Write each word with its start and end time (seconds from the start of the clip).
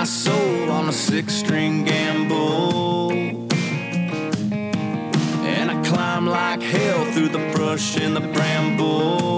my 0.00 0.06
soul 0.06 0.70
on 0.70 0.88
a 0.88 0.92
six 0.94 1.34
string 1.34 1.84
gamble. 1.84 3.12
And 5.44 5.70
I 5.70 5.82
climb 5.84 6.26
like 6.26 6.62
hell 6.62 7.04
through 7.12 7.28
the 7.28 7.52
brush 7.54 7.98
and 7.98 8.16
the 8.16 8.20
bramble. 8.20 9.29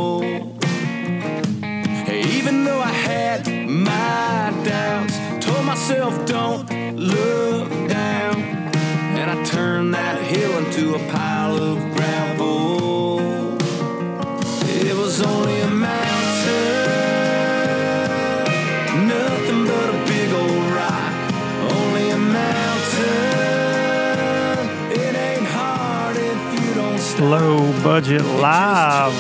Budget 27.93 28.25
live, 28.25 29.13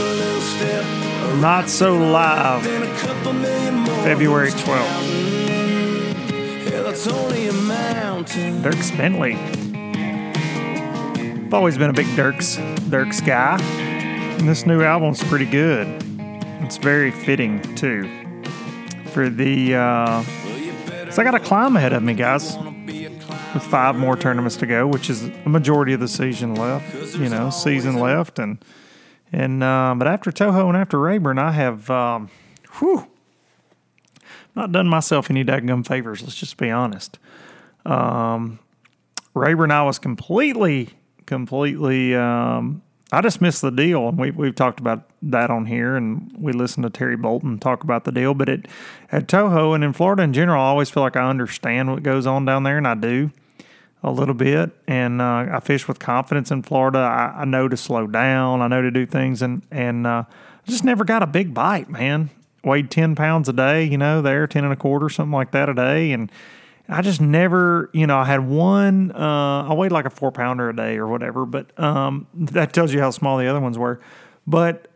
not 1.43 1.69
so 1.69 1.95
live. 1.95 2.63
February 4.03 4.49
12th. 4.49 4.87
Hell, 6.71 6.87
it's 6.87 7.07
only 7.07 7.49
a 7.49 7.53
mountain. 7.53 8.63
Dierks 8.63 8.97
Bentley. 8.97 9.35
I've 11.45 11.53
always 11.53 11.77
been 11.77 11.91
a 11.91 11.93
big 11.93 12.07
Dierks 12.17 12.57
Dierks 12.89 13.23
guy. 13.23 13.61
And 13.61 14.49
this 14.49 14.65
new 14.65 14.83
album's 14.83 15.23
pretty 15.23 15.45
good. 15.45 15.87
It's 16.63 16.79
very 16.79 17.11
fitting 17.11 17.61
too. 17.75 18.09
For 19.09 19.29
the 19.29 19.75
uh 19.75 20.23
so 21.11 21.21
I 21.21 21.25
got 21.25 21.35
a 21.35 21.41
climb 21.41 21.77
ahead 21.77 21.93
of 21.93 22.03
me, 22.03 22.15
guys. 22.15 22.57
With 23.55 23.63
five 23.71 23.97
more 23.97 24.17
tournaments 24.17 24.57
to 24.57 24.67
go, 24.67 24.87
which 24.87 25.11
is 25.11 25.25
a 25.25 25.49
majority 25.49 25.93
of 25.93 26.01
the 26.01 26.09
season 26.09 26.55
left. 26.55 27.17
You 27.17 27.29
know, 27.29 27.51
season 27.51 27.99
left 27.99 28.39
and 28.39 28.65
and 29.33 29.63
uh, 29.63 29.95
but 29.97 30.09
after 30.09 30.31
Toho 30.31 30.69
and 30.69 30.77
after 30.77 30.99
Rayburn, 30.99 31.39
I 31.39 31.53
have 31.53 31.91
um 31.91 32.31
whew 32.79 33.09
not 34.55 34.73
done 34.73 34.89
myself 34.89 35.31
any 35.31 35.45
daggum 35.45 35.87
favors, 35.87 36.23
let's 36.23 36.35
just 36.37 36.57
be 36.57 36.71
honest. 36.71 37.19
Rayburn, 39.35 39.71
I 39.71 39.83
was 39.83 39.99
completely, 39.99 40.91
completely. 41.27 42.15
Um, 42.15 42.83
I 43.13 43.21
just 43.21 43.41
missed 43.41 43.63
the 43.63 43.71
deal, 43.71 44.09
and 44.09 44.19
we 44.19 44.31
we've 44.31 44.55
talked 44.55 44.81
about 44.81 45.09
that 45.23 45.51
on 45.51 45.67
here, 45.67 45.97
and 45.97 46.35
we 46.39 46.53
listened 46.53 46.85
to 46.85 46.91
Terry 46.91 47.17
Bolton 47.17 47.59
talk 47.59 47.85
about 47.85 48.05
the 48.05 48.13
deal. 48.13 48.35
But 48.35 48.49
it 48.49 48.69
at 49.11 49.29
Toho 49.29 49.75
and 49.75 49.85
in 49.85 49.93
Florida 49.93 50.23
in 50.23 50.33
general, 50.33 50.63
I 50.63 50.67
always 50.67 50.91
feel 50.91 51.03
like 51.03 51.17
I 51.17 51.29
understand 51.29 51.91
what 51.91 52.03
goes 52.03 52.27
on 52.27 52.45
down 52.45 52.63
there, 52.65 52.79
and 52.79 52.89
I 52.89 52.95
do 52.95 53.31
a 54.03 54.11
little 54.11 54.35
bit. 54.35 54.71
And 54.87 55.21
uh, 55.21 55.47
I 55.53 55.61
fish 55.61 55.87
with 55.87 55.99
confidence 55.99 56.51
in 56.51 56.63
Florida. 56.63 56.99
I, 56.99 57.43
I 57.43 57.45
know 57.45 57.69
to 57.69 57.77
slow 57.77 58.07
down. 58.07 58.61
I 58.61 58.69
know 58.69 58.83
to 58.83 58.91
do 58.91 59.07
things, 59.07 59.43
and 59.43 59.63
and 59.71 60.07
uh, 60.07 60.25
just 60.67 60.85
never 60.85 61.05
got 61.05 61.23
a 61.23 61.27
big 61.27 61.55
bite, 61.55 61.89
man. 61.89 62.31
Weighed 62.65 62.91
ten 62.91 63.15
pounds 63.15 63.49
a 63.49 63.53
day, 63.53 63.85
you 63.85 63.99
know, 63.99 64.23
there 64.23 64.47
ten 64.47 64.65
and 64.65 64.73
a 64.73 64.77
quarter, 64.77 65.09
something 65.09 65.33
like 65.33 65.51
that 65.51 65.69
a 65.69 65.75
day, 65.75 66.13
and 66.13 66.31
I 66.89 67.01
just 67.03 67.21
never, 67.21 67.91
you 67.93 68.07
know, 68.07 68.19
I 68.19 68.25
had 68.25 68.47
one, 68.47 69.13
uh, 69.13 69.69
I 69.69 69.75
weighed 69.75 69.93
like 69.93 70.05
a 70.05 70.11
four 70.11 70.31
pounder 70.31 70.69
a 70.69 70.77
day 70.77 70.97
or 70.97 71.07
whatever, 71.07 71.47
but 71.47 71.79
um, 71.81 72.27
that 72.35 72.73
tells 72.73 72.93
you 72.93 73.01
how 73.01 73.11
small 73.11 73.39
the 73.39 73.47
other 73.47 73.61
ones 73.61 73.79
were. 73.79 74.01
But 74.47 74.89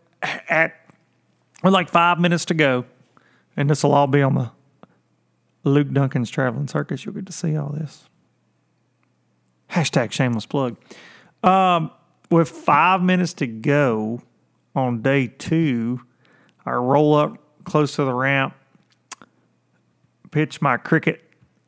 at 0.48 0.74
with 1.62 1.72
like 1.72 1.88
five 1.88 2.20
minutes 2.20 2.44
to 2.46 2.54
go, 2.54 2.84
and 3.56 3.70
this 3.70 3.82
will 3.82 3.94
all 3.94 4.06
be 4.06 4.22
on 4.22 4.34
the 4.34 4.50
Luke 5.64 5.90
Dunkin's 5.92 6.30
Traveling 6.30 6.68
Circus, 6.68 7.04
you'll 7.04 7.14
get 7.14 7.26
to 7.26 7.32
see 7.32 7.56
all 7.56 7.70
this. 7.70 8.05
Hashtag 9.70 10.12
shameless 10.12 10.46
plug. 10.46 10.76
Um, 11.42 11.90
with 12.30 12.48
five 12.48 13.02
minutes 13.02 13.34
to 13.34 13.46
go 13.46 14.20
on 14.74 15.02
day 15.02 15.28
two, 15.28 16.00
I 16.64 16.72
roll 16.72 17.14
up 17.14 17.38
close 17.64 17.96
to 17.96 18.04
the 18.04 18.14
ramp, 18.14 18.54
pitch 20.30 20.60
my 20.60 20.76
cricket 20.76 21.22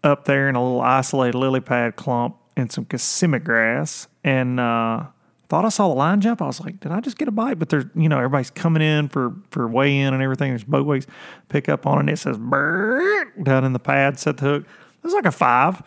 up 0.04 0.24
there 0.24 0.48
in 0.48 0.54
a 0.54 0.62
little 0.62 0.80
isolated 0.80 1.36
lily 1.36 1.60
pad 1.60 1.96
clump 1.96 2.36
and 2.56 2.70
some 2.70 2.84
Kissimmee 2.84 3.40
grass 3.40 4.08
and 4.24 4.58
uh, 4.58 5.04
thought 5.48 5.64
I 5.64 5.68
saw 5.70 5.88
the 5.88 5.94
line 5.94 6.20
jump. 6.20 6.42
I 6.42 6.46
was 6.46 6.60
like, 6.60 6.80
did 6.80 6.92
I 6.92 7.00
just 7.00 7.18
get 7.18 7.28
a 7.28 7.32
bite? 7.32 7.58
But 7.58 7.68
there's, 7.68 7.86
you 7.94 8.08
know, 8.08 8.18
everybody's 8.18 8.50
coming 8.50 8.82
in 8.82 9.08
for, 9.08 9.34
for 9.50 9.66
weigh 9.68 9.98
in 9.98 10.12
and 10.12 10.22
everything. 10.22 10.50
There's 10.50 10.64
boat 10.64 10.86
weights, 10.86 11.06
pick 11.48 11.68
up 11.68 11.86
on 11.86 11.98
it. 11.98 12.00
And 12.00 12.10
it 12.10 12.18
says, 12.18 12.36
"Brrrt," 12.36 13.44
down 13.44 13.64
in 13.64 13.72
the 13.72 13.78
pad, 13.78 14.18
set 14.18 14.38
the 14.38 14.44
hook. 14.44 14.62
It 14.62 15.04
was 15.04 15.14
like 15.14 15.26
a 15.26 15.32
five. 15.32 15.82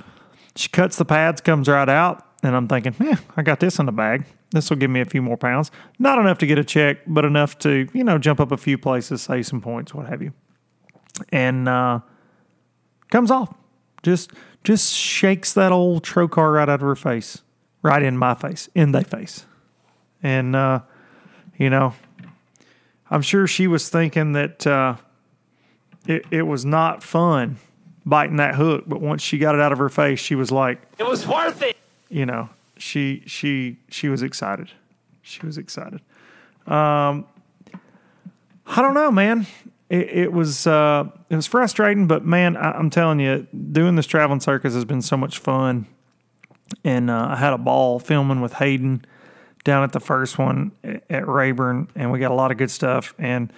She 0.56 0.70
cuts 0.70 0.98
the 0.98 1.06
pads, 1.06 1.42
comes 1.42 1.68
right 1.68 1.90
out. 1.90 2.26
And 2.44 2.56
I'm 2.56 2.68
thinking, 2.68 2.96
yeah, 3.00 3.18
I 3.38 3.44
got 3.44 3.60
this 3.60 3.78
in 3.80 3.86
the 3.86 3.92
bag. 3.92 4.26
This 4.52 4.70
will 4.70 4.78
give 4.78 4.90
me 4.90 5.00
a 5.00 5.06
few 5.06 5.22
more 5.22 5.38
pounds. 5.38 5.72
Not 6.00 6.20
enough 6.20 6.40
to 6.40 6.46
get 6.46 6.58
a 6.58 6.64
check, 6.64 6.98
but 7.08 7.24
enough 7.24 7.58
to, 7.60 7.88
you 7.94 8.04
know, 8.04 8.18
jump 8.18 8.40
up 8.40 8.52
a 8.52 8.58
few 8.58 8.78
places, 8.78 9.22
save 9.22 9.46
some 9.46 9.62
points, 9.62 9.94
what 9.94 10.08
have 10.08 10.22
you. 10.22 10.34
And 11.30 11.70
uh, 11.70 12.00
comes 13.10 13.32
off. 13.32 13.54
Just 14.04 14.32
just 14.64 14.94
shakes 14.94 15.54
that 15.54 15.72
old 15.72 16.04
Trokar 16.04 16.56
right 16.56 16.68
out 16.68 16.76
of 16.76 16.82
her 16.82 16.96
face. 16.96 17.44
Right 17.84 18.02
in 18.02 18.18
my 18.18 18.34
face. 18.34 18.70
In 18.74 18.92
their 18.92 19.04
face. 19.04 19.46
And 20.24 20.56
uh, 20.56 20.82
you 21.58 21.70
know, 21.70 21.94
I'm 23.10 23.22
sure 23.22 23.46
she 23.46 23.68
was 23.68 23.90
thinking 23.90 24.34
that 24.34 24.66
uh, 24.66 24.96
it, 26.08 26.26
it 26.32 26.44
was 26.44 26.66
not 26.66 27.04
fun 27.04 27.58
biting 28.06 28.38
that 28.38 28.56
hook, 28.56 28.84
but 28.88 29.02
once 29.02 29.22
she 29.22 29.38
got 29.38 29.56
it 29.56 29.62
out 29.62 29.72
of 29.72 29.78
her 29.78 29.90
face, 29.90 30.20
she 30.20 30.36
was 30.36 30.52
like, 30.52 30.82
It 30.98 31.06
was 31.06 31.28
worth 31.28 31.62
it. 31.62 31.78
you 32.10 32.26
know, 32.26 32.50
she 32.78 33.24
she 33.28 33.78
she 33.90 34.10
was 34.10 34.22
excited. 34.24 34.72
She 35.22 35.46
was 35.46 35.58
excited. 35.58 36.02
Um, 36.68 37.26
I 38.66 38.82
don't 38.82 38.94
know, 38.94 39.12
man. 39.12 39.46
It, 39.90 40.10
it 40.10 40.34
was 40.34 40.66
uh, 40.68 41.10
it 41.30 41.36
was 41.36 41.48
frustrating, 41.48 42.08
but 42.08 42.26
man, 42.26 42.56
I, 42.58 42.72
I'm 42.72 42.90
telling 42.90 43.20
you, 43.20 43.46
doing 43.72 43.96
this 43.96 44.08
traveling 44.08 44.40
circus 44.40 44.74
has 44.74 44.86
been 44.86 45.02
so 45.02 45.18
much 45.18 45.40
fun, 45.40 45.86
and 46.84 47.10
uh, 47.10 47.28
I 47.32 47.36
had 47.36 47.54
a 47.54 47.58
ball 47.58 48.00
filming 48.00 48.40
with 48.42 48.54
Hayden 48.54 49.04
down 49.64 49.84
at 49.84 49.92
the 49.92 50.00
first 50.00 50.38
one 50.40 50.72
at- 50.84 51.04
at 51.10 51.28
Rayburn, 51.28 51.90
and 51.96 52.12
we 52.12 52.20
got 52.20 52.32
a 52.32 52.36
lot 52.36 52.52
of 52.52 52.58
good 52.58 52.72
stuff. 52.72 53.14
And 53.20 53.52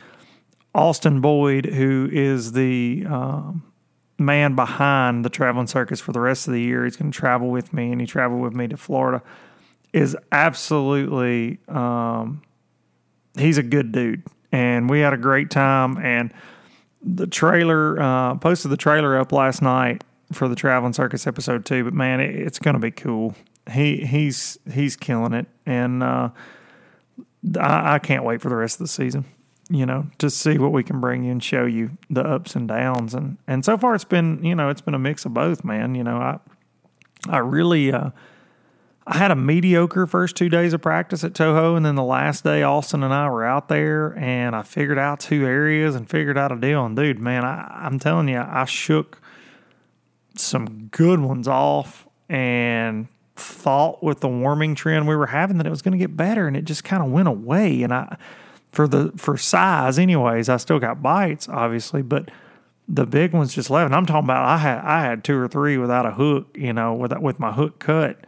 Austin 0.75 1.22
Boyd, 1.22 1.66
who 1.68 2.10
is 2.12 2.54
the 2.54 3.06
um, 3.07 3.63
man 4.18 4.56
behind 4.56 5.25
the 5.25 5.30
traveling 5.30 5.68
circus 5.68 6.00
for 6.00 6.12
the 6.12 6.19
rest 6.19 6.48
of 6.48 6.54
the 6.54 6.62
year. 6.62 6.86
He's 6.86 6.95
going 6.95 7.12
to 7.12 7.18
travel 7.18 7.50
with 7.50 7.74
me, 7.74 7.92
and 7.92 8.00
he 8.00 8.07
traveled 8.07 8.42
with 8.42 8.54
me 8.54 8.68
to 8.68 8.77
Florida. 8.77 9.21
Is 9.92 10.18
absolutely, 10.31 11.60
um, 11.68 12.42
he's 13.38 13.57
a 13.57 13.63
good 13.63 13.92
dude, 13.92 14.24
and 14.51 14.89
we 14.89 15.01
had 15.01 15.13
a 15.13 15.18
great 15.18 15.51
time. 15.51 15.98
And 15.98 16.33
the 17.04 17.27
trailer 17.27 18.01
uh, 18.01 18.36
posted 18.36 18.71
the 18.71 18.77
trailer 18.77 19.18
up 19.19 19.31
last 19.31 19.62
night 19.62 20.04
for 20.31 20.48
the 20.48 20.56
Traveling 20.56 20.94
Circus 20.94 21.27
episode 21.27 21.65
two. 21.65 21.83
But 21.83 21.94
man, 21.94 22.19
it, 22.19 22.36
it's 22.36 22.60
going 22.60 22.74
to 22.74 22.80
be 22.80 22.92
cool. 22.92 23.36
He 23.71 23.98
he's 24.06 24.57
he's 24.71 24.95
killing 24.95 25.33
it, 25.33 25.48
and 25.65 26.01
uh, 26.01 26.30
I, 27.60 27.95
I 27.95 28.00
can't 28.00 28.24
wait 28.24 28.42
for 28.42 28.50
the 28.50 28.56
rest 28.56 28.75
of 28.75 28.86
the 28.86 28.92
season. 28.92 29.25
You 29.74 29.88
know, 29.88 30.06
to 30.20 30.30
see 30.30 30.60
what 30.60 30.72
we 30.72 30.84
can 30.84 31.02
bring 31.02 31.24
you 31.24 31.31
and 31.31 31.44
show 31.44 31.66
you 31.66 31.98
the 32.10 32.22
ups 32.22 32.56
and 32.56 32.68
downs, 32.68 33.16
and 33.16 33.38
and 33.48 33.66
so 33.66 33.78
far 33.78 33.96
it's 33.96 34.04
been 34.04 34.44
you 34.44 34.54
know 34.54 34.70
it's 34.70 34.81
been 34.81 34.94
a 34.94 35.00
mix 35.00 35.25
of 35.25 35.34
both, 35.34 35.64
man. 35.64 35.96
You 35.96 36.04
know, 36.04 36.18
I 36.18 36.40
I 37.28 37.40
really. 37.40 37.92
Uh, 37.92 38.12
I 39.06 39.18
had 39.18 39.31
a 39.31 39.36
mediocre 39.36 40.08
first 40.08 40.38
two 40.38 40.48
days 40.48 40.72
of 40.72 40.81
practice 40.81 41.25
at 41.25 41.34
Toho, 41.34 41.75
and 41.75 41.86
then 41.86 41.96
the 41.96 42.04
last 42.04 42.46
day, 42.46 42.64
Austin 42.64 43.04
and 43.04 43.14
I 43.14 43.30
were 43.30 43.44
out 43.44 43.68
there, 43.68 44.18
and 44.18 44.56
I 44.56 44.62
figured 44.62 44.98
out 44.98 45.20
two 45.20 45.46
areas 45.46 45.94
and 45.96 46.10
figured 46.10 46.38
out 46.38 46.54
a 46.54 46.56
deal. 46.56 46.86
And 46.86 46.96
dude, 46.96 47.20
man, 47.20 47.44
I, 47.44 47.81
I'm 47.86 48.00
telling 48.00 48.30
you, 48.30 48.40
I 48.40 48.64
shook 48.64 49.20
some 50.38 50.88
good 50.88 51.20
ones 51.20 51.50
off, 51.50 52.08
and 52.30 53.08
thought 53.36 54.02
with 54.04 54.22
the 54.22 54.30
warming 54.30 54.75
trend 54.75 55.08
we 55.08 55.16
were 55.16 55.28
having 55.28 55.58
that 55.58 55.68
it 55.68 55.70
was 55.70 55.81
going 55.81 55.92
to 55.92 55.98
get 55.98 56.16
better, 56.16 56.48
and 56.48 56.56
it 56.56 56.64
just 56.64 56.84
kind 56.86 57.04
of 57.04 57.12
went 57.12 57.28
away. 57.28 57.84
And 57.84 57.94
I, 57.94 58.18
for 58.74 58.88
the 58.88 59.14
for 59.16 59.38
size, 59.38 60.00
anyways, 60.00 60.50
I 60.50 60.58
still 60.58 60.80
got 60.80 61.02
bites, 61.02 61.48
obviously, 61.48 62.02
but 62.02 62.30
the 62.88 63.06
big 63.06 63.31
ones 63.31 63.54
just 63.54 63.70
left. 63.70 63.86
And 63.86 63.96
I'm 63.96 64.06
talking 64.06 64.25
about 64.25 64.44
I 64.44 64.58
had 64.58 64.80
I 64.80 65.02
had 65.02 65.24
two 65.24 65.38
or 65.38 65.48
three 65.48 65.78
without 65.78 66.06
a 66.06 66.12
hook, 66.12 66.56
you 66.56 66.74
know, 66.74 66.94
with 66.94 67.18
with 67.20 67.40
my 67.40 67.52
hook 67.52 67.80
cut 67.80 68.25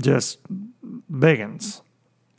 just 0.00 0.38
biggins. 1.12 1.82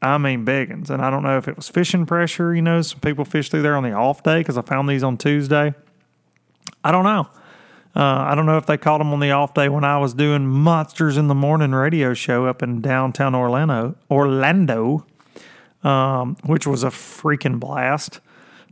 I 0.01 0.17
mean 0.17 0.43
biggins. 0.43 0.89
And 0.89 1.01
I 1.01 1.09
don't 1.09 1.23
know 1.23 1.37
if 1.37 1.47
it 1.47 1.55
was 1.55 1.69
fishing 1.69 2.05
pressure. 2.05 2.53
You 2.53 2.63
know, 2.63 2.81
some 2.81 2.99
people 2.99 3.23
fish 3.23 3.49
through 3.49 3.61
there 3.61 3.77
on 3.77 3.83
the 3.83 3.93
off 3.93 4.23
day 4.23 4.39
because 4.39 4.57
I 4.57 4.63
found 4.63 4.89
these 4.89 5.03
on 5.03 5.17
Tuesday. 5.17 5.73
I 6.83 6.91
don't 6.91 7.05
know. 7.05 7.29
Uh, 7.95 8.25
I 8.27 8.33
don't 8.33 8.47
know 8.47 8.57
if 8.57 8.65
they 8.65 8.77
caught 8.77 8.97
them 8.97 9.13
on 9.13 9.19
the 9.19 9.31
off 9.31 9.53
day 9.53 9.69
when 9.69 9.83
I 9.83 9.99
was 9.99 10.15
doing 10.15 10.47
Monsters 10.47 11.15
in 11.15 11.27
the 11.27 11.35
Morning 11.35 11.71
radio 11.71 12.15
show 12.15 12.47
up 12.47 12.63
in 12.63 12.81
downtown 12.81 13.35
Orlando, 13.35 13.95
Orlando, 14.09 15.05
um, 15.83 16.35
which 16.45 16.65
was 16.65 16.83
a 16.83 16.89
freaking 16.89 17.59
blast. 17.59 18.19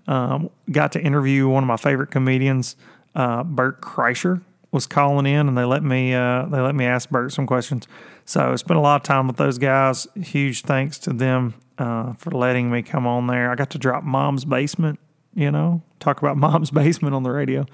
Um, 0.07 0.49
got 0.71 0.93
to 0.93 1.01
interview 1.01 1.47
one 1.47 1.63
of 1.63 1.67
my 1.67 1.77
favorite 1.77 2.11
comedians, 2.11 2.75
uh, 3.15 3.43
Bert 3.43 3.81
Kreischer, 3.81 4.41
was 4.71 4.87
calling 4.87 5.25
in, 5.25 5.47
and 5.47 5.57
they 5.57 5.65
let 5.65 5.83
me 5.83 6.13
uh, 6.13 6.45
they 6.45 6.59
let 6.59 6.75
me 6.75 6.85
ask 6.85 7.09
Bert 7.09 7.31
some 7.31 7.45
questions. 7.45 7.87
So 8.25 8.51
I 8.51 8.55
spent 8.55 8.77
a 8.77 8.81
lot 8.81 8.95
of 8.95 9.03
time 9.03 9.27
with 9.27 9.37
those 9.37 9.57
guys. 9.57 10.07
Huge 10.15 10.61
thanks 10.61 10.97
to 10.99 11.13
them 11.13 11.53
uh, 11.77 12.13
for 12.13 12.31
letting 12.31 12.71
me 12.71 12.81
come 12.81 13.05
on 13.05 13.27
there. 13.27 13.51
I 13.51 13.55
got 13.55 13.71
to 13.71 13.77
drop 13.77 14.03
Mom's 14.03 14.45
Basement, 14.45 14.99
you 15.33 15.51
know, 15.51 15.81
talk 15.99 16.21
about 16.21 16.37
Mom's 16.37 16.71
Basement 16.71 17.13
on 17.13 17.23
the 17.23 17.31
radio. 17.31 17.65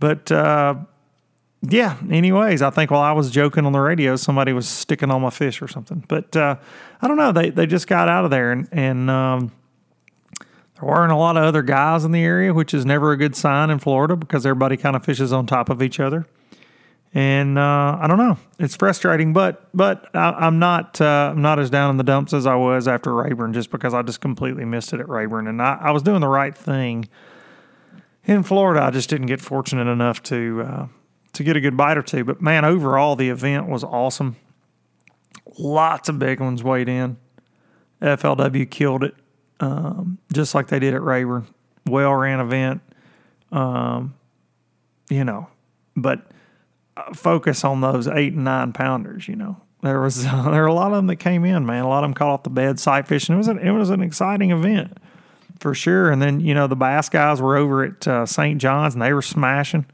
But 0.00 0.30
uh, 0.30 0.76
yeah, 1.62 1.96
anyways, 2.10 2.62
I 2.62 2.70
think 2.70 2.90
while 2.90 3.00
I 3.00 3.12
was 3.12 3.30
joking 3.30 3.66
on 3.66 3.72
the 3.72 3.80
radio, 3.80 4.16
somebody 4.16 4.52
was 4.52 4.68
sticking 4.68 5.10
on 5.10 5.22
my 5.22 5.30
fish 5.30 5.60
or 5.60 5.68
something. 5.68 6.04
But 6.06 6.36
uh, 6.36 6.56
I 7.00 7.08
don't 7.08 7.16
know. 7.16 7.32
They 7.32 7.50
they 7.50 7.66
just 7.66 7.86
got 7.86 8.08
out 8.08 8.24
of 8.24 8.30
there, 8.30 8.52
and, 8.52 8.68
and 8.70 9.10
um, 9.10 9.52
there 10.38 10.88
weren't 10.88 11.12
a 11.12 11.16
lot 11.16 11.36
of 11.36 11.44
other 11.44 11.62
guys 11.62 12.04
in 12.04 12.12
the 12.12 12.22
area, 12.22 12.54
which 12.54 12.74
is 12.74 12.86
never 12.86 13.12
a 13.12 13.16
good 13.16 13.34
sign 13.34 13.70
in 13.70 13.78
Florida 13.78 14.16
because 14.16 14.46
everybody 14.46 14.76
kind 14.76 14.94
of 14.94 15.04
fishes 15.04 15.32
on 15.32 15.46
top 15.46 15.68
of 15.68 15.82
each 15.82 15.98
other 15.98 16.26
and 17.14 17.58
uh, 17.58 17.98
I 18.00 18.06
don't 18.06 18.18
know. 18.18 18.36
It's 18.58 18.76
frustrating, 18.76 19.32
but 19.32 19.68
but 19.74 20.14
I, 20.14 20.46
am 20.46 20.58
not 20.58 21.00
uh, 21.00 21.32
I'm 21.32 21.40
not 21.40 21.58
as 21.58 21.70
down 21.70 21.90
in 21.90 21.96
the 21.96 22.04
dumps 22.04 22.34
as 22.34 22.46
I 22.46 22.54
was 22.54 22.86
after 22.86 23.14
Rayburn, 23.14 23.52
just 23.52 23.70
because 23.70 23.94
I 23.94 24.02
just 24.02 24.20
completely 24.20 24.64
missed 24.64 24.92
it 24.92 25.00
at 25.00 25.08
Rayburn, 25.08 25.46
and 25.46 25.62
I, 25.62 25.78
I 25.80 25.90
was 25.90 26.02
doing 26.02 26.20
the 26.20 26.28
right 26.28 26.56
thing 26.56 27.08
in 28.24 28.42
Florida. 28.42 28.82
I 28.82 28.90
just 28.90 29.08
didn't 29.08 29.26
get 29.26 29.40
fortunate 29.40 29.90
enough 29.90 30.22
to 30.24 30.62
uh, 30.62 30.86
to 31.38 31.44
get 31.44 31.56
a 31.56 31.60
good 31.60 31.76
bite 31.76 31.96
or 31.96 32.02
two. 32.02 32.24
But 32.24 32.42
man, 32.42 32.64
overall 32.64 33.16
the 33.16 33.30
event 33.30 33.68
was 33.68 33.82
awesome. 33.82 34.36
Lots 35.58 36.08
of 36.08 36.18
big 36.18 36.40
ones 36.40 36.62
weighed 36.62 36.88
in. 36.88 37.16
FLW 38.02 38.70
killed 38.70 39.02
it, 39.02 39.14
um, 39.58 40.18
just 40.32 40.54
like 40.54 40.68
they 40.68 40.78
did 40.78 40.94
at 40.94 41.02
Rayburn. 41.02 41.46
Well 41.86 42.14
ran 42.14 42.38
event, 42.38 42.82
um, 43.50 44.14
you 45.08 45.24
know, 45.24 45.48
but 45.96 46.30
focus 47.14 47.64
on 47.64 47.80
those 47.80 48.06
eight 48.06 48.34
and 48.34 48.44
nine 48.44 48.72
pounders. 48.72 49.26
You 49.26 49.36
know, 49.36 49.56
there 49.82 50.00
was 50.00 50.24
uh, 50.26 50.42
there 50.50 50.62
were 50.62 50.68
a 50.68 50.74
lot 50.74 50.92
of 50.92 50.96
them 50.96 51.06
that 51.06 51.16
came 51.16 51.44
in, 51.44 51.66
man. 51.66 51.84
A 51.84 51.88
lot 51.88 52.04
of 52.04 52.10
them 52.10 52.14
caught 52.14 52.28
off 52.30 52.42
the 52.42 52.50
bed 52.50 52.78
sight 52.78 53.08
fishing. 53.08 53.34
It 53.34 53.38
was 53.38 53.48
an, 53.48 53.58
it 53.58 53.70
was 53.70 53.90
an 53.90 54.02
exciting 54.02 54.50
event 54.50 54.98
for 55.58 55.74
sure. 55.74 56.10
And 56.10 56.20
then 56.20 56.40
you 56.40 56.54
know 56.54 56.66
the 56.66 56.76
bass 56.76 57.08
guys 57.08 57.40
were 57.40 57.56
over 57.56 57.84
at 57.84 58.06
uh, 58.06 58.26
St. 58.26 58.60
John's 58.60 58.94
and 58.94 59.02
they 59.02 59.12
were 59.12 59.22
smashing, 59.22 59.86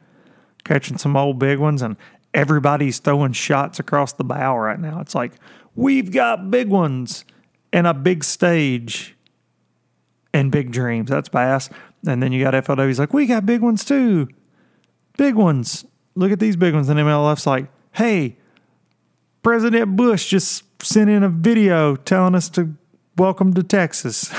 catching 0.65 0.99
some 0.99 1.17
old 1.17 1.39
big 1.39 1.59
ones, 1.59 1.83
and 1.83 1.97
everybody's 2.33 2.99
throwing 2.99 3.33
shots 3.33 3.79
across 3.79 4.13
the 4.13 4.25
bow 4.25 4.57
right 4.57 4.81
now. 4.81 5.01
It's 5.01 5.15
like 5.15 5.33
we've 5.75 6.11
got 6.11 6.51
big 6.51 6.69
ones 6.69 7.25
and 7.73 7.87
a 7.87 7.95
big 7.95 8.25
stage 8.25 9.17
and 10.33 10.51
big 10.51 10.73
dreams. 10.73 11.11
That's 11.11 11.29
bass. 11.29 11.71
And 12.07 12.23
then 12.23 12.33
you 12.33 12.43
got 12.43 12.55
FLW's 12.55 12.99
like, 12.99 13.15
we 13.15 13.27
got 13.27 13.47
big 13.47 13.63
ones 13.63 13.85
too. 13.85 14.29
Big 15.17 15.35
ones 15.35 15.85
look 16.15 16.33
at 16.33 16.41
these 16.41 16.57
big 16.57 16.75
ones. 16.75 16.89
And 16.89 16.99
MLF's 16.99 17.47
like, 17.47 17.67
hey, 17.93 18.37
President 19.43 19.97
Bush 19.97 20.29
just 20.29 20.65
sent 20.83 21.11
in 21.11 21.23
a 21.23 21.29
video 21.29 21.97
telling 21.97 22.35
us 22.35 22.49
to 22.51 22.75
welcome 23.17 23.55
to 23.55 23.63
Texas. 23.63 24.33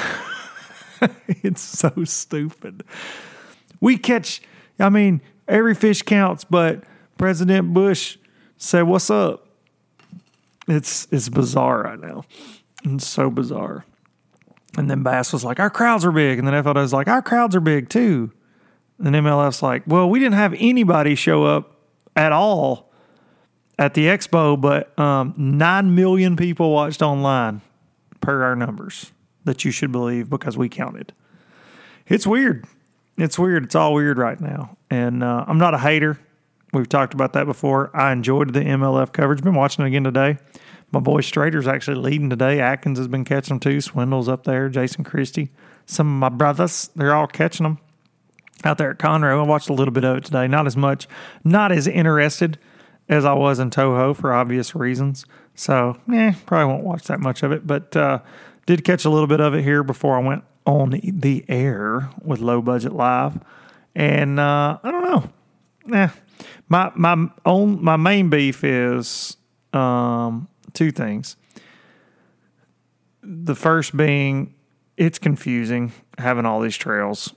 it's 1.27 1.61
so 1.61 1.91
stupid. 2.03 2.83
We 3.79 3.97
catch, 3.97 4.41
I 4.79 4.89
mean, 4.89 5.21
every 5.47 5.75
fish 5.75 6.01
counts, 6.01 6.43
but 6.43 6.83
President 7.17 7.73
Bush 7.73 8.17
said, 8.57 8.83
What's 8.83 9.09
up? 9.09 9.47
It's 10.67 11.07
it's 11.11 11.29
bizarre 11.29 11.83
right 11.83 11.99
now. 11.99 12.25
It's 12.83 13.07
so 13.07 13.29
bizarre. 13.29 13.85
And 14.77 14.89
then 14.89 15.03
Bass 15.03 15.31
was 15.31 15.43
like, 15.43 15.59
Our 15.59 15.69
crowds 15.69 16.05
are 16.05 16.11
big. 16.11 16.39
And 16.39 16.47
then 16.47 16.63
FLW's 16.63 16.93
like, 16.93 17.07
Our 17.07 17.21
crowds 17.21 17.55
are 17.55 17.61
big 17.61 17.89
too. 17.89 18.31
And 18.99 19.15
MLF's 19.15 19.61
like, 19.61 19.83
well, 19.85 20.09
we 20.09 20.19
didn't 20.19 20.35
have 20.35 20.53
anybody 20.57 21.15
show 21.15 21.43
up 21.43 21.79
at 22.15 22.31
all 22.31 22.91
at 23.77 23.93
the 23.93 24.05
expo, 24.05 24.59
but 24.59 24.97
um, 24.97 25.33
9 25.37 25.95
million 25.95 26.37
people 26.37 26.71
watched 26.71 27.01
online 27.01 27.61
per 28.21 28.43
our 28.43 28.55
numbers 28.55 29.11
that 29.43 29.65
you 29.65 29.71
should 29.71 29.91
believe 29.91 30.29
because 30.29 30.57
we 30.57 30.69
counted. 30.69 31.13
It's 32.07 32.25
weird. 32.25 32.65
It's 33.17 33.37
weird. 33.37 33.65
It's 33.65 33.75
all 33.75 33.93
weird 33.93 34.17
right 34.17 34.39
now. 34.39 34.74
And 34.89 35.23
uh, 35.23 35.45
I'm 35.47 35.57
not 35.57 35.73
a 35.73 35.77
hater. 35.77 36.19
We've 36.73 36.89
talked 36.89 37.13
about 37.13 37.33
that 37.33 37.45
before. 37.45 37.95
I 37.95 38.11
enjoyed 38.11 38.53
the 38.53 38.59
MLF 38.59 39.13
coverage. 39.13 39.41
Been 39.41 39.55
watching 39.55 39.85
it 39.85 39.87
again 39.87 40.03
today. 40.03 40.37
My 40.91 40.99
boy 40.99 41.21
Strader's 41.21 41.67
actually 41.67 41.97
leading 41.97 42.29
today. 42.29 42.59
Atkins 42.59 42.97
has 42.97 43.07
been 43.07 43.23
catching 43.25 43.55
them 43.55 43.59
too. 43.59 43.81
Swindle's 43.81 44.29
up 44.29 44.43
there. 44.43 44.69
Jason 44.69 45.03
Christie. 45.03 45.51
Some 45.85 46.07
of 46.07 46.19
my 46.19 46.35
brothers, 46.35 46.89
they're 46.95 47.13
all 47.13 47.27
catching 47.27 47.63
them 47.63 47.79
out 48.63 48.77
there 48.77 48.91
at 48.91 48.97
Conroe. 48.97 49.39
I 49.39 49.43
watched 49.43 49.69
a 49.69 49.73
little 49.73 49.93
bit 49.93 50.03
of 50.03 50.17
it 50.17 50.25
today. 50.25 50.47
Not 50.47 50.67
as 50.67 50.75
much, 50.75 51.07
not 51.43 51.71
as 51.71 51.87
interested 51.87 52.57
as 53.07 53.25
I 53.25 53.33
was 53.33 53.59
in 53.59 53.69
Toho 53.69 54.15
for 54.15 54.33
obvious 54.33 54.75
reasons. 54.75 55.25
So, 55.53 55.97
eh, 56.11 56.33
probably 56.45 56.73
won't 56.73 56.83
watch 56.83 57.03
that 57.05 57.19
much 57.19 57.43
of 57.43 57.51
it. 57.51 57.67
But 57.67 57.95
uh, 57.95 58.19
did 58.65 58.83
catch 58.83 59.05
a 59.05 59.09
little 59.09 59.27
bit 59.27 59.39
of 59.39 59.53
it 59.53 59.63
here 59.63 59.83
before 59.83 60.17
I 60.17 60.23
went 60.23 60.43
on 60.65 60.99
the 61.03 61.45
air 61.47 62.09
with 62.23 62.39
Low 62.39 62.61
Budget 62.61 62.93
Live. 62.93 63.39
And 63.95 64.39
uh, 64.39 64.77
I 64.83 64.91
don't 64.91 65.03
know. 65.03 65.29
Nah, 65.85 66.09
my 66.67 66.91
my 66.95 67.29
own 67.45 67.83
my 67.83 67.95
main 67.95 68.29
beef 68.29 68.63
is 68.63 69.37
um, 69.73 70.47
two 70.73 70.91
things. 70.91 71.37
The 73.21 73.55
first 73.55 73.95
being 73.95 74.53
it's 74.97 75.19
confusing 75.19 75.91
having 76.17 76.45
all 76.45 76.61
these 76.61 76.77
trails 76.77 77.33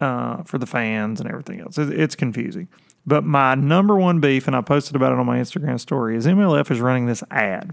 uh, 0.00 0.42
for 0.42 0.58
the 0.58 0.66
fans 0.66 1.20
and 1.20 1.28
everything 1.28 1.60
else. 1.60 1.78
It's 1.78 2.14
confusing. 2.14 2.68
But 3.06 3.24
my 3.24 3.54
number 3.54 3.96
one 3.96 4.20
beef, 4.20 4.46
and 4.46 4.54
I 4.54 4.60
posted 4.60 4.94
about 4.94 5.12
it 5.12 5.18
on 5.18 5.26
my 5.26 5.38
Instagram 5.38 5.80
story, 5.80 6.16
is 6.16 6.26
MLF 6.26 6.70
is 6.70 6.80
running 6.80 7.06
this 7.06 7.24
ad, 7.30 7.72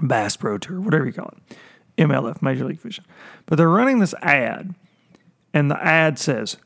Bass 0.00 0.36
Pro 0.36 0.56
Tour, 0.58 0.80
whatever 0.80 1.06
you 1.06 1.12
call 1.12 1.34
it, 1.36 1.56
MLF, 1.98 2.40
Major 2.40 2.64
League 2.64 2.80
Fishing. 2.80 3.04
But 3.46 3.56
they're 3.56 3.68
running 3.68 3.98
this 3.98 4.14
ad, 4.22 4.74
and 5.52 5.70
the 5.70 5.82
ad 5.82 6.18
says, 6.18 6.56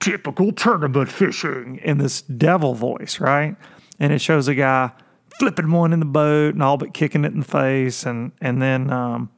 typical 0.00 0.52
tournament 0.52 1.10
fishing 1.10 1.78
in 1.82 1.98
this 1.98 2.22
devil 2.22 2.74
voice, 2.74 3.20
right? 3.20 3.56
And 3.98 4.12
it 4.12 4.20
shows 4.20 4.48
a 4.48 4.54
guy 4.54 4.92
flipping 5.38 5.70
one 5.70 5.92
in 5.92 6.00
the 6.00 6.06
boat 6.06 6.54
and 6.54 6.62
all 6.62 6.76
but 6.76 6.92
kicking 6.92 7.24
it 7.24 7.32
in 7.32 7.40
the 7.40 7.46
face, 7.46 8.04
and 8.04 8.32
and 8.40 8.60
then 8.60 8.90
um, 8.90 9.30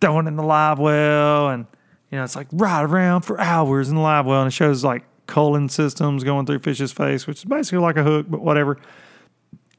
throwing 0.00 0.26
it 0.26 0.30
in 0.30 0.36
the 0.36 0.42
live 0.42 0.78
well, 0.78 1.48
and 1.48 1.66
you 2.10 2.18
know, 2.18 2.24
it's 2.24 2.36
like 2.36 2.48
ride 2.52 2.84
around 2.84 3.22
for 3.22 3.40
hours 3.40 3.88
in 3.88 3.96
the 3.96 4.02
live 4.02 4.26
well, 4.26 4.40
and 4.40 4.48
it 4.48 4.52
shows 4.52 4.82
like 4.82 5.04
culling 5.26 5.68
systems 5.68 6.24
going 6.24 6.46
through 6.46 6.58
fish's 6.58 6.92
face, 6.92 7.26
which 7.26 7.38
is 7.38 7.44
basically 7.44 7.78
like 7.78 7.96
a 7.96 8.02
hook, 8.02 8.26
but 8.28 8.42
whatever. 8.42 8.78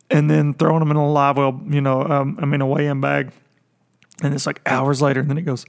And 0.10 0.29
then 0.29 0.53
throwing 0.53 0.79
them 0.79 0.91
in 0.91 0.98
a 0.98 1.12
live 1.12 1.38
well, 1.38 1.62
you 1.67 1.82
know, 1.82 2.03
um, 2.03 2.38
I 2.41 2.46
mean, 2.46 2.62
a 2.62 2.65
weigh 2.65 2.88
in 2.88 3.01
bag. 3.01 3.32
And 4.22 4.34
it's 4.34 4.46
like 4.46 4.62
hours 4.65 5.01
later, 5.01 5.20
and 5.20 5.29
then 5.29 5.38
it 5.38 5.43
goes, 5.43 5.65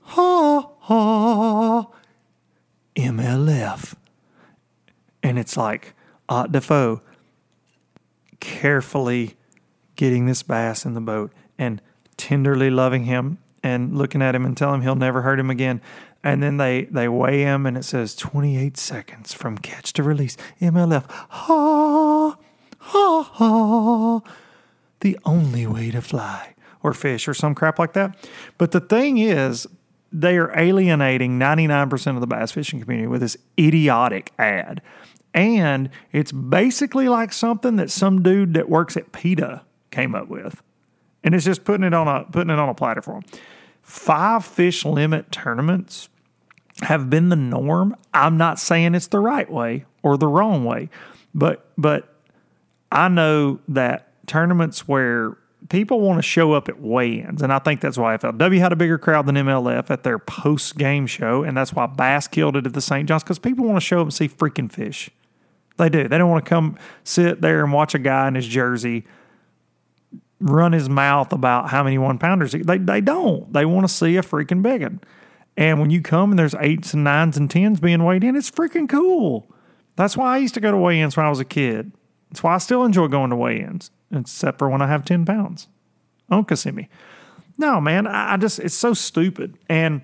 ha, 0.00 0.68
ha, 0.78 1.86
MLF, 3.00 3.94
And 5.22 5.38
it's 5.38 5.56
like 5.56 5.94
Ott 6.28 6.52
DeFoe 6.52 7.00
carefully 8.40 9.36
getting 9.96 10.26
this 10.26 10.42
bass 10.42 10.84
in 10.84 10.94
the 10.94 11.00
boat 11.00 11.32
and 11.58 11.82
tenderly 12.16 12.70
loving 12.70 13.04
him 13.04 13.38
and 13.62 13.96
looking 13.96 14.22
at 14.22 14.34
him 14.34 14.44
and 14.44 14.56
telling 14.56 14.76
him 14.76 14.82
he'll 14.82 14.94
never 14.94 15.22
hurt 15.22 15.38
him 15.38 15.50
again. 15.50 15.80
And 16.22 16.42
then 16.42 16.56
they, 16.56 16.84
they 16.84 17.08
weigh 17.08 17.40
him 17.40 17.66
and 17.66 17.76
it 17.76 17.84
says 17.84 18.14
28 18.14 18.76
seconds 18.76 19.32
from 19.32 19.58
catch 19.58 19.92
to 19.94 20.02
release. 20.02 20.36
MLF. 20.60 21.10
Ha, 21.10 22.36
ha, 22.78 23.22
ha. 23.22 24.20
The 25.00 25.18
only 25.24 25.66
way 25.66 25.90
to 25.90 26.02
fly 26.02 26.54
or 26.82 26.92
fish 26.92 27.26
or 27.28 27.34
some 27.34 27.54
crap 27.54 27.78
like 27.78 27.94
that. 27.94 28.16
But 28.58 28.72
the 28.72 28.80
thing 28.80 29.18
is, 29.18 29.66
they 30.12 30.36
are 30.38 30.56
alienating 30.58 31.38
99% 31.38 32.14
of 32.14 32.20
the 32.20 32.26
bass 32.26 32.52
fishing 32.52 32.80
community 32.80 33.06
with 33.06 33.20
this 33.20 33.36
idiotic 33.58 34.32
ad. 34.38 34.82
And 35.32 35.90
it's 36.12 36.32
basically 36.32 37.08
like 37.08 37.32
something 37.32 37.76
that 37.76 37.90
some 37.90 38.22
dude 38.22 38.54
that 38.54 38.68
works 38.68 38.96
at 38.96 39.12
PETA 39.12 39.62
came 39.90 40.14
up 40.14 40.28
with. 40.28 40.62
And 41.22 41.34
it's 41.34 41.44
just 41.44 41.64
putting 41.64 41.84
it 41.84 41.94
on 41.94 42.08
a 42.08 42.24
putting 42.24 42.50
it 42.50 42.58
on 42.58 42.68
a 42.68 42.74
platter 42.74 43.02
for 43.02 43.20
them. 43.20 43.24
Five 43.82 44.44
fish 44.44 44.84
limit 44.84 45.30
tournaments 45.30 46.08
have 46.82 47.10
been 47.10 47.28
the 47.28 47.36
norm. 47.36 47.94
I'm 48.14 48.36
not 48.36 48.58
saying 48.58 48.94
it's 48.94 49.08
the 49.08 49.20
right 49.20 49.50
way 49.50 49.84
or 50.02 50.16
the 50.16 50.26
wrong 50.26 50.64
way, 50.64 50.88
but 51.34 51.70
but 51.76 52.14
I 52.90 53.08
know 53.08 53.60
that 53.68 54.08
tournaments 54.26 54.88
where 54.88 55.36
people 55.70 56.00
want 56.00 56.18
to 56.18 56.22
show 56.22 56.52
up 56.52 56.68
at 56.68 56.80
weigh-ins, 56.80 57.40
and 57.40 57.52
I 57.52 57.58
think 57.58 57.80
that's 57.80 57.96
why 57.96 58.16
FLW 58.16 58.58
had 58.58 58.72
a 58.72 58.76
bigger 58.76 58.98
crowd 58.98 59.26
than 59.26 59.36
MLF 59.36 59.90
at 59.90 60.02
their 60.02 60.18
post-game 60.18 61.06
show, 61.06 61.42
and 61.42 61.56
that's 61.56 61.72
why 61.72 61.86
Bass 61.86 62.28
killed 62.28 62.56
it 62.56 62.66
at 62.66 62.74
the 62.74 62.80
St. 62.82 63.08
John's 63.08 63.22
because 63.22 63.38
people 63.38 63.64
want 63.64 63.76
to 63.76 63.80
show 63.80 64.00
up 64.00 64.06
and 64.06 64.14
see 64.14 64.28
freaking 64.28 64.70
fish. 64.70 65.08
They 65.78 65.88
do. 65.88 66.06
They 66.06 66.18
don't 66.18 66.28
want 66.28 66.44
to 66.44 66.48
come 66.48 66.76
sit 67.04 67.40
there 67.40 67.64
and 67.64 67.72
watch 67.72 67.94
a 67.94 67.98
guy 67.98 68.28
in 68.28 68.34
his 68.34 68.46
jersey 68.46 69.06
run 70.40 70.72
his 70.72 70.88
mouth 70.88 71.32
about 71.32 71.70
how 71.70 71.84
many 71.84 71.98
one 71.98 72.18
pounders. 72.18 72.52
They 72.52 72.78
they 72.78 73.00
don't. 73.00 73.52
They 73.52 73.64
want 73.64 73.86
to 73.86 73.92
see 73.92 74.16
a 74.16 74.22
freaking 74.22 74.62
biggin. 74.62 75.00
And 75.56 75.78
when 75.78 75.90
you 75.90 76.00
come 76.00 76.30
and 76.30 76.38
there's 76.38 76.54
eights 76.54 76.94
and 76.94 77.04
nines 77.04 77.36
and 77.36 77.50
tens 77.50 77.80
being 77.80 78.04
weighed 78.04 78.24
in, 78.24 78.36
it's 78.36 78.50
freaking 78.50 78.88
cool. 78.88 79.50
That's 79.96 80.16
why 80.16 80.34
I 80.34 80.38
used 80.38 80.54
to 80.54 80.60
go 80.60 80.70
to 80.70 80.76
weigh-ins 80.76 81.16
when 81.16 81.26
I 81.26 81.28
was 81.28 81.40
a 81.40 81.44
kid. 81.44 81.92
That's 82.30 82.42
why 82.42 82.54
I 82.54 82.58
still 82.58 82.84
enjoy 82.84 83.08
going 83.08 83.30
to 83.30 83.36
weigh-ins, 83.36 83.90
except 84.12 84.58
for 84.58 84.68
when 84.68 84.82
I 84.82 84.86
have 84.86 85.04
ten 85.04 85.24
pounds. 85.24 85.68
Don't 86.30 86.48
Kissimmee. 86.48 86.88
No, 87.58 87.80
man, 87.80 88.06
I 88.06 88.36
just 88.36 88.58
it's 88.58 88.74
so 88.74 88.94
stupid. 88.94 89.58
And 89.68 90.02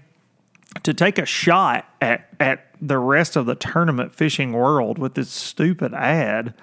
to 0.83 0.93
take 0.93 1.19
a 1.19 1.25
shot 1.25 1.87
at 2.01 2.29
at 2.39 2.67
the 2.81 2.99
rest 2.99 3.37
of 3.37 3.47
the 3.47 3.55
tournament 3.55 4.15
fishing 4.15 4.53
world 4.53 4.99
with 4.99 5.15
this 5.15 5.31
stupid 5.31 5.95
ad, 5.95 6.55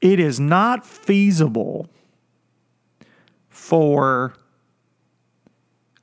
it 0.00 0.20
is 0.20 0.38
not 0.38 0.84
feasible 0.86 1.88
for 3.48 4.34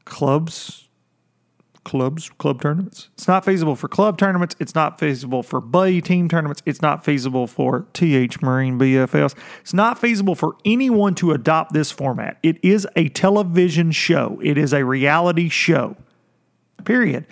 clubs 0.06 0.89
clubs 1.90 2.30
club 2.38 2.62
tournaments? 2.62 3.10
It's 3.16 3.28
not 3.28 3.44
feasible 3.44 3.76
for 3.76 3.88
club 3.88 4.20
tournaments. 4.20 4.56
It's 4.60 4.76
not 4.76 5.00
feasible 5.00 5.42
for 5.42 5.60
buddy 5.60 6.02
team 6.02 6.30
tournaments. 6.30 6.62
It's 6.64 6.84
not 6.84 7.04
feasible 7.04 7.48
for 7.48 7.88
TH 7.94 8.44
Marine 8.44 8.78
BFLs 8.78 9.34
it's 9.62 9.74
not 9.74 9.98
feasible 9.98 10.36
for 10.36 10.56
anyone 10.64 11.16
to 11.16 11.32
adopt 11.32 11.74
this 11.74 11.92
format. 11.92 12.38
It 12.44 12.64
is 12.64 12.88
a 12.96 13.10
television 13.10 13.92
show. 13.92 14.40
It 14.44 14.56
is 14.56 14.72
a 14.72 14.86
reality 14.86 15.50
show. 15.50 15.98
Period. 16.86 17.26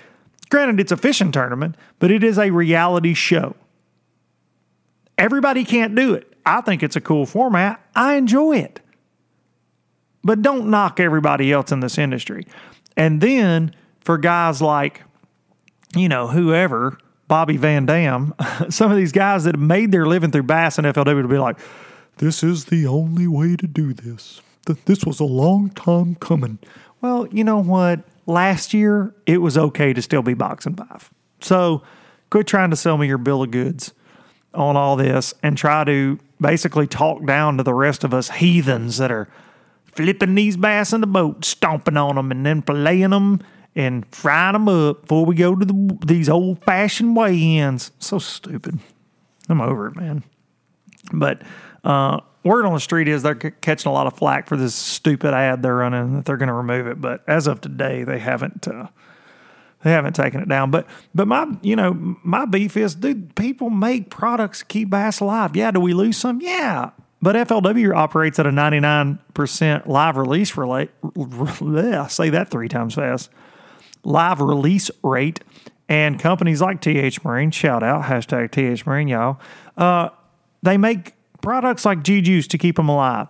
Granted 0.49 0.79
it's 0.79 0.91
a 0.91 0.97
fishing 0.97 1.31
tournament 1.31 1.75
but 1.99 2.09
it 2.09 2.23
is 2.23 2.39
a 2.39 2.49
reality 2.49 3.13
show. 3.13 3.55
Everybody 5.19 5.65
can't 5.65 5.93
do 5.93 6.15
it. 6.15 6.33
I 6.47 6.61
think 6.61 6.81
it's 6.81 6.95
a 6.95 7.01
cool 7.01 7.27
format. 7.27 7.79
I 7.95 8.15
enjoy 8.15 8.57
it. 8.57 8.79
But 10.23 10.41
don't 10.41 10.71
knock 10.71 10.99
everybody 10.99 11.51
else 11.51 11.71
in 11.71 11.79
this 11.79 11.99
industry. 11.99 12.47
And 12.95 13.21
then 13.21 13.75
for 14.07 14.17
guys 14.17 14.61
like, 14.61 15.03
you 15.93 16.07
know, 16.07 16.27
whoever, 16.27 16.97
Bobby 17.27 17.57
Van 17.57 17.85
Dam, 17.85 18.33
some 18.69 18.89
of 18.89 18.95
these 18.95 19.11
guys 19.11 19.43
that 19.43 19.55
have 19.55 19.61
made 19.61 19.91
their 19.91 20.05
living 20.05 20.31
through 20.31 20.43
Bass 20.43 20.77
and 20.77 20.87
FLW 20.87 21.23
to 21.23 21.27
be 21.27 21.37
like, 21.37 21.59
this 22.19 22.41
is 22.41 22.65
the 22.65 22.87
only 22.87 23.27
way 23.27 23.57
to 23.57 23.67
do 23.67 23.91
this. 23.91 24.41
This 24.85 25.03
was 25.03 25.19
a 25.19 25.25
long 25.25 25.71
time 25.71 26.15
coming. 26.15 26.57
Well, 27.01 27.27
you 27.33 27.43
know 27.43 27.61
what? 27.61 27.99
Last 28.25 28.73
year, 28.73 29.13
it 29.25 29.39
was 29.39 29.57
okay 29.57 29.91
to 29.91 30.01
still 30.01 30.21
be 30.21 30.33
boxing 30.33 30.75
five. 30.75 31.11
So 31.41 31.83
quit 32.29 32.47
trying 32.47 32.69
to 32.69 32.77
sell 32.77 32.97
me 32.97 33.07
your 33.07 33.17
bill 33.17 33.43
of 33.43 33.51
goods 33.51 33.93
on 34.53 34.77
all 34.77 34.95
this 34.95 35.33
and 35.43 35.57
try 35.57 35.83
to 35.83 36.17
basically 36.39 36.87
talk 36.87 37.25
down 37.25 37.57
to 37.57 37.63
the 37.63 37.73
rest 37.73 38.05
of 38.05 38.13
us 38.13 38.29
heathens 38.29 38.99
that 38.99 39.11
are 39.11 39.27
flipping 39.83 40.35
these 40.35 40.55
bass 40.55 40.93
in 40.93 41.01
the 41.01 41.07
boat, 41.07 41.43
stomping 41.43 41.97
on 41.97 42.15
them, 42.15 42.31
and 42.31 42.45
then 42.45 42.61
filleting 42.61 43.09
them 43.09 43.41
and 43.77 44.03
frying 44.13 44.53
them 44.53 44.67
up 44.67 45.03
before 45.03 45.24
we 45.24 45.36
go 45.36 45.55
to 45.55 45.63
the, 45.63 45.98
these 46.03 46.27
old 46.27 46.62
fashioned 46.63 47.15
weigh 47.15 47.57
ins. 47.57 47.91
So 48.00 48.17
stupid. 48.17 48.79
I'm 49.48 49.62
over 49.62 49.88
it, 49.88 49.96
man. 49.96 50.24
But 51.13 51.43
uh, 51.84 52.19
word 52.43 52.65
on 52.65 52.74
the 52.74 52.79
street 52.79 53.07
is 53.07 53.22
they're 53.22 53.36
catching 53.36 53.89
a 53.89 53.93
lot 53.93 54.07
of 54.07 54.17
flack 54.17 54.48
for 54.48 54.57
this 54.57 54.74
stupid 54.74 55.34
ad 55.34 55.62
they're 55.62 55.75
running 55.75 56.15
that 56.15 56.25
they're 56.25 56.38
going 56.38 56.48
to 56.48 56.53
remove 56.53 56.88
it. 56.88 57.00
But 57.00 57.24
as 57.27 57.46
of 57.46 57.62
today, 57.62 58.03
they 58.03 58.19
haven't. 58.19 58.67
Uh, 58.67 58.88
they 59.84 59.91
haven't 59.91 60.13
taken 60.13 60.41
it 60.41 60.50
down, 60.50 60.72
but 60.72 60.88
but 61.13 61.27
my 61.27 61.55
you 61.62 61.75
know 61.75 62.17
my 62.24 62.46
beef 62.46 62.75
is, 62.75 62.96
dude. 62.96 63.36
People 63.36 63.69
make 63.69 64.10
products 64.10 64.63
keep 64.63 64.89
bass 64.89 65.19
alive. 65.19 65.55
Yeah, 65.55 65.69
do 65.69 65.79
we 65.79 65.93
lose 65.93 66.17
some? 66.17 66.41
Yeah, 66.41 66.89
but 67.22 67.36
FLW 67.36 67.96
operates 67.96 68.39
at 68.39 68.48
a 68.48 68.50
99% 68.50 69.88
live 69.88 70.17
release 70.17 70.57
rate. 70.57 70.89
Say 72.12 72.29
that 72.31 72.48
three 72.50 72.67
times 72.67 72.96
fast. 72.96 73.29
Live 74.07 74.39
release 74.39 74.89
rate. 75.03 75.41
And 75.89 76.17
companies 76.19 76.61
like 76.61 76.81
TH 76.81 77.23
Marine, 77.23 77.51
shout 77.51 77.83
out, 77.83 78.05
hashtag 78.05 78.51
TH 78.51 78.85
Marine, 78.85 79.07
y'all, 79.07 79.39
uh, 79.77 80.09
they 80.63 80.77
make 80.77 81.13
products 81.41 81.85
like 81.85 82.03
G 82.03 82.21
Juice 82.21 82.47
to 82.47 82.57
keep 82.57 82.77
them 82.77 82.89
alive 82.89 83.27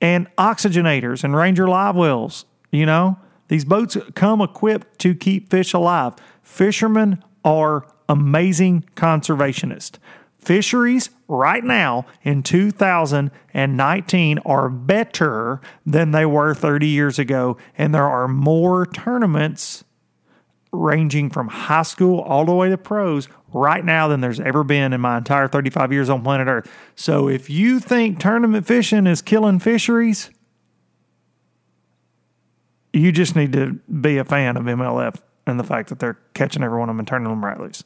and 0.00 0.26
oxygenators 0.36 1.24
and 1.24 1.36
Ranger 1.36 1.68
live 1.68 1.96
wells. 1.96 2.44
You 2.70 2.86
know, 2.86 3.18
these 3.48 3.64
boats 3.64 3.96
come 4.14 4.40
equipped 4.40 4.98
to 5.00 5.14
keep 5.14 5.50
fish 5.50 5.72
alive. 5.72 6.14
Fishermen 6.42 7.22
are 7.44 7.86
amazing 8.08 8.84
conservationists. 8.96 9.98
Fisheries 10.38 11.08
right 11.26 11.64
now 11.64 12.04
in 12.22 12.42
2019 12.42 14.38
are 14.44 14.68
better 14.68 15.60
than 15.86 16.10
they 16.10 16.26
were 16.26 16.54
30 16.54 16.86
years 16.86 17.18
ago, 17.18 17.56
and 17.78 17.94
there 17.94 18.08
are 18.08 18.28
more 18.28 18.84
tournaments 18.84 19.84
ranging 20.74 21.30
from 21.30 21.48
high 21.48 21.82
school 21.82 22.20
all 22.20 22.44
the 22.44 22.54
way 22.54 22.68
to 22.68 22.78
pros 22.78 23.28
right 23.52 23.84
now 23.84 24.08
than 24.08 24.20
there's 24.20 24.40
ever 24.40 24.64
been 24.64 24.92
in 24.92 25.00
my 25.00 25.16
entire 25.16 25.48
35 25.48 25.92
years 25.92 26.10
on 26.10 26.22
planet 26.22 26.48
Earth. 26.48 26.70
So 26.96 27.28
if 27.28 27.48
you 27.48 27.80
think 27.80 28.18
tournament 28.18 28.66
fishing 28.66 29.06
is 29.06 29.22
killing 29.22 29.58
fisheries, 29.58 30.30
you 32.92 33.12
just 33.12 33.34
need 33.34 33.52
to 33.52 33.80
be 34.00 34.18
a 34.18 34.24
fan 34.24 34.56
of 34.56 34.64
MLF 34.64 35.16
and 35.46 35.58
the 35.58 35.64
fact 35.64 35.88
that 35.88 35.98
they're 35.98 36.18
catching 36.34 36.62
every 36.62 36.78
one 36.78 36.88
of 36.88 36.94
them 36.94 37.00
and 37.00 37.08
turning 37.08 37.28
them 37.28 37.44
right 37.44 37.58
loose. 37.58 37.84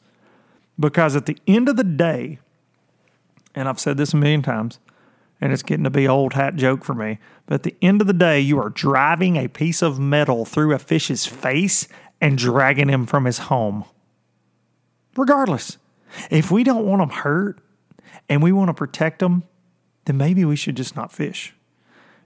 Because 0.78 1.16
at 1.16 1.26
the 1.26 1.38
end 1.47 1.68
of 1.68 1.76
the 1.76 1.85
day, 1.85 2.38
and 3.54 3.68
I've 3.68 3.80
said 3.80 3.97
this 3.97 4.14
a 4.14 4.16
million 4.16 4.42
times, 4.42 4.78
and 5.40 5.52
it's 5.52 5.62
getting 5.62 5.85
to 5.85 5.90
be 5.90 6.07
old 6.07 6.35
hat 6.35 6.57
joke 6.57 6.85
for 6.85 6.95
me. 6.95 7.18
But 7.47 7.57
at 7.57 7.62
the 7.62 7.76
end 7.80 8.00
of 8.00 8.07
the 8.07 8.12
day, 8.12 8.40
you 8.40 8.61
are 8.61 8.71
driving 8.71 9.37
a 9.37 9.49
piece 9.49 9.83
of 9.83 9.99
metal 9.99 10.45
through 10.45 10.75
a 10.75 10.78
fish's 10.78 11.26
face 11.26 11.88
and 12.21 12.37
dragging 12.37 12.89
him 12.89 13.07
from 13.07 13.25
his 13.25 13.39
home. 13.39 13.85
Regardless, 15.17 15.79
if 16.31 16.51
we 16.51 16.65
don't 16.65 16.87
want 16.87 17.01
them 17.01 17.11
hurt 17.11 17.61
and 18.29 18.43
we 18.43 18.53
want 18.53 18.69
to 18.69 18.75
protect 18.75 19.19
them, 19.21 19.45
then 20.05 20.17
maybe 20.17 20.45
we 20.45 20.57
should 20.57 20.77
just 20.77 20.97
not 20.97 21.13
fish. 21.13 21.55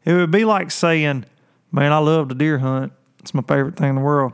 It 0.04 0.14
would 0.14 0.30
be 0.30 0.44
like 0.44 0.70
saying, 0.70 1.24
"Man, 1.70 1.92
I 1.92 1.98
love 1.98 2.28
to 2.28 2.34
deer 2.34 2.58
hunt. 2.58 2.92
It's 3.20 3.34
my 3.34 3.42
favorite 3.42 3.76
thing 3.76 3.90
in 3.90 3.94
the 3.96 4.00
world. 4.00 4.32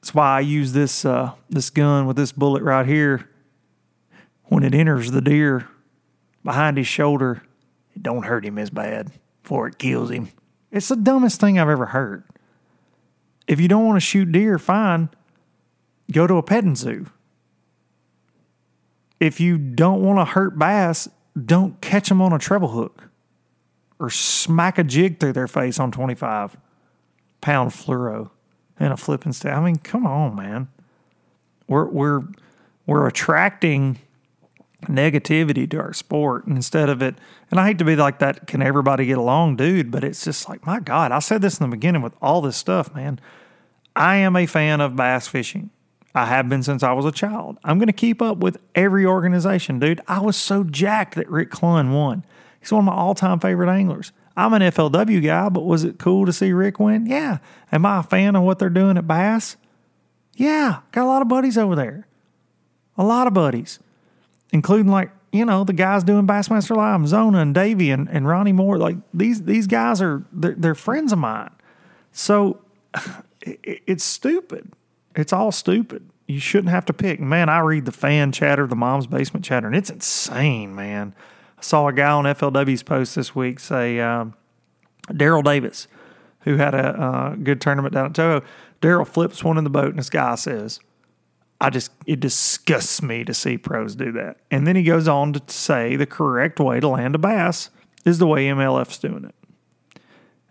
That's 0.00 0.14
why 0.14 0.36
I 0.36 0.40
use 0.40 0.72
this 0.72 1.04
uh, 1.04 1.32
this 1.48 1.70
gun 1.70 2.06
with 2.06 2.16
this 2.16 2.32
bullet 2.32 2.62
right 2.62 2.86
here. 2.86 3.28
When 4.44 4.62
it 4.62 4.74
enters 4.74 5.10
the 5.10 5.22
deer, 5.22 5.68
behind 6.44 6.76
his 6.76 6.86
shoulder, 6.86 7.42
it 7.94 8.02
don't 8.02 8.24
hurt 8.24 8.44
him 8.44 8.58
as 8.58 8.68
bad 8.70 9.10
before 9.42 9.66
it 9.66 9.78
kills 9.78 10.10
him. 10.10 10.28
It's 10.70 10.88
the 10.88 10.96
dumbest 10.96 11.40
thing 11.40 11.58
I've 11.58 11.68
ever 11.68 11.86
heard. 11.86 12.24
If 13.46 13.60
you 13.60 13.68
don't 13.68 13.84
want 13.84 13.96
to 13.96 14.00
shoot 14.00 14.30
deer, 14.32 14.58
fine, 14.58 15.10
go 16.10 16.26
to 16.26 16.34
a 16.36 16.42
petting 16.42 16.76
zoo. 16.76 17.06
If 19.20 19.40
you 19.40 19.58
don't 19.58 20.02
want 20.02 20.18
to 20.18 20.24
hurt 20.24 20.58
bass, 20.58 21.08
don't 21.42 21.80
catch 21.80 22.08
them 22.08 22.20
on 22.20 22.32
a 22.32 22.38
treble 22.38 22.68
hook 22.68 23.08
or 23.98 24.10
smack 24.10 24.78
a 24.78 24.84
jig 24.84 25.18
through 25.20 25.32
their 25.32 25.48
face 25.48 25.78
on 25.78 25.90
25 25.90 26.56
pound 27.40 27.70
fluoro 27.70 28.30
and 28.78 28.92
a 28.92 28.96
flipping 28.96 29.32
staff. 29.32 29.58
I 29.58 29.64
mean, 29.64 29.76
come 29.76 30.06
on, 30.06 30.34
man. 30.34 30.68
We're 31.68 31.86
we're 31.86 32.22
we're 32.86 33.06
attracting 33.06 33.98
negativity 34.88 35.68
to 35.70 35.78
our 35.78 35.92
sport 35.92 36.46
and 36.46 36.56
instead 36.56 36.88
of 36.88 37.02
it 37.02 37.16
and 37.50 37.60
I 37.60 37.66
hate 37.66 37.78
to 37.78 37.84
be 37.84 37.96
like 37.96 38.18
that 38.18 38.46
can 38.46 38.62
everybody 38.62 39.06
get 39.06 39.18
along 39.18 39.56
dude? 39.56 39.90
But 39.90 40.04
it's 40.04 40.24
just 40.24 40.48
like 40.48 40.66
my 40.66 40.80
god 40.80 41.12
I 41.12 41.18
said 41.18 41.42
this 41.42 41.58
in 41.58 41.68
the 41.68 41.76
beginning 41.76 42.02
with 42.02 42.14
all 42.20 42.40
this 42.40 42.56
stuff 42.56 42.94
man. 42.94 43.20
I 43.96 44.16
am 44.16 44.36
a 44.36 44.46
fan 44.46 44.80
of 44.80 44.96
bass 44.96 45.28
fishing. 45.28 45.70
I 46.14 46.26
have 46.26 46.48
been 46.48 46.62
since 46.62 46.82
I 46.82 46.92
was 46.92 47.04
a 47.04 47.12
child. 47.12 47.58
I'm 47.64 47.78
going 47.78 47.88
to 47.88 47.92
keep 47.92 48.22
up 48.22 48.38
with 48.38 48.58
every 48.74 49.04
organization 49.04 49.78
dude. 49.78 50.00
I 50.06 50.20
was 50.20 50.36
so 50.36 50.62
jacked 50.64 51.16
that 51.16 51.28
Rick 51.28 51.50
Clunn 51.50 51.92
won. 51.92 52.24
He's 52.60 52.72
one 52.72 52.80
of 52.80 52.84
my 52.84 52.94
all-time 52.94 53.40
favorite 53.40 53.68
anglers. 53.68 54.12
I'm 54.36 54.52
an 54.52 54.62
FLW 54.62 55.22
guy 55.24 55.48
but 55.48 55.64
was 55.64 55.84
it 55.84 55.98
cool 55.98 56.26
to 56.26 56.32
see 56.32 56.52
Rick 56.52 56.78
win? 56.78 57.06
Yeah. 57.06 57.38
Am 57.72 57.84
I 57.86 58.00
a 58.00 58.02
fan 58.02 58.36
of 58.36 58.42
what 58.42 58.58
they're 58.58 58.70
doing 58.70 58.96
at 58.96 59.06
Bass? 59.06 59.56
Yeah. 60.34 60.80
Got 60.92 61.04
a 61.04 61.06
lot 61.06 61.22
of 61.22 61.28
buddies 61.28 61.58
over 61.58 61.74
there. 61.76 62.06
A 62.96 63.04
lot 63.04 63.26
of 63.26 63.34
buddies 63.34 63.80
including 64.54 64.90
like 64.90 65.10
you 65.32 65.44
know 65.44 65.64
the 65.64 65.72
guys 65.74 66.04
doing 66.04 66.26
Bassmaster 66.26 66.76
Live, 66.76 67.06
Zona 67.08 67.40
and 67.40 67.52
Davey 67.52 67.90
and, 67.90 68.08
and 68.08 68.26
Ronnie 68.26 68.52
Moore. 68.52 68.78
Like 68.78 68.96
these 69.12 69.42
these 69.42 69.66
guys 69.66 70.00
are 70.00 70.24
they're, 70.32 70.54
they're 70.56 70.74
friends 70.74 71.12
of 71.12 71.18
mine. 71.18 71.50
So 72.12 72.62
it, 73.42 73.82
it's 73.86 74.04
stupid. 74.04 74.72
It's 75.14 75.32
all 75.32 75.52
stupid. 75.52 76.08
You 76.26 76.40
shouldn't 76.40 76.70
have 76.70 76.86
to 76.86 76.94
pick. 76.94 77.20
Man, 77.20 77.50
I 77.50 77.58
read 77.58 77.84
the 77.84 77.92
fan 77.92 78.32
chatter, 78.32 78.66
the 78.66 78.76
mom's 78.76 79.06
basement 79.06 79.44
chatter, 79.44 79.66
and 79.66 79.76
it's 79.76 79.90
insane, 79.90 80.74
man. 80.74 81.14
I 81.58 81.62
saw 81.62 81.88
a 81.88 81.92
guy 81.92 82.10
on 82.10 82.24
FLW's 82.24 82.82
post 82.82 83.14
this 83.14 83.34
week 83.34 83.60
say 83.60 84.00
um, 84.00 84.34
Daryl 85.08 85.44
Davis, 85.44 85.86
who 86.40 86.56
had 86.56 86.74
a 86.74 87.00
uh, 87.00 87.34
good 87.34 87.60
tournament 87.60 87.92
down 87.92 88.06
at 88.06 88.12
Toho. 88.12 88.42
Daryl 88.80 89.06
flips 89.06 89.44
one 89.44 89.58
in 89.58 89.64
the 89.64 89.70
boat, 89.70 89.90
and 89.90 89.98
this 89.98 90.10
guy 90.10 90.34
says, 90.36 90.80
I 91.64 91.70
just, 91.70 91.92
it 92.06 92.20
disgusts 92.20 93.00
me 93.00 93.24
to 93.24 93.32
see 93.32 93.56
pros 93.56 93.96
do 93.96 94.12
that. 94.12 94.36
And 94.50 94.66
then 94.66 94.76
he 94.76 94.82
goes 94.82 95.08
on 95.08 95.32
to 95.32 95.42
say 95.46 95.96
the 95.96 96.04
correct 96.04 96.60
way 96.60 96.78
to 96.78 96.88
land 96.88 97.14
a 97.14 97.18
bass 97.18 97.70
is 98.04 98.18
the 98.18 98.26
way 98.26 98.44
MLF's 98.48 98.98
doing 98.98 99.24
it. 99.24 99.34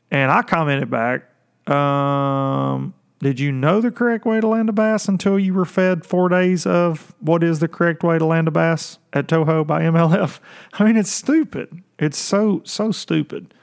And 0.09 0.31
I 0.31 0.41
commented 0.41 0.89
back, 0.89 1.29
um, 1.71 2.95
did 3.19 3.39
you 3.39 3.51
know 3.51 3.79
the 3.79 3.91
correct 3.91 4.25
way 4.25 4.41
to 4.41 4.47
land 4.47 4.69
a 4.69 4.73
bass 4.73 5.07
until 5.07 5.37
you 5.37 5.53
were 5.53 5.65
fed 5.65 6.03
four 6.03 6.29
days 6.29 6.65
of 6.65 7.13
what 7.19 7.43
is 7.43 7.59
the 7.59 7.67
correct 7.67 8.01
way 8.01 8.17
to 8.17 8.25
land 8.25 8.47
a 8.47 8.51
bass 8.51 8.97
at 9.13 9.27
Toho 9.27 9.67
by 9.67 9.83
MLF? 9.83 10.39
I 10.73 10.83
mean, 10.83 10.97
it's 10.97 11.11
stupid. 11.11 11.83
It's 11.99 12.17
so, 12.17 12.63
so 12.65 12.91
stupid. 12.91 13.53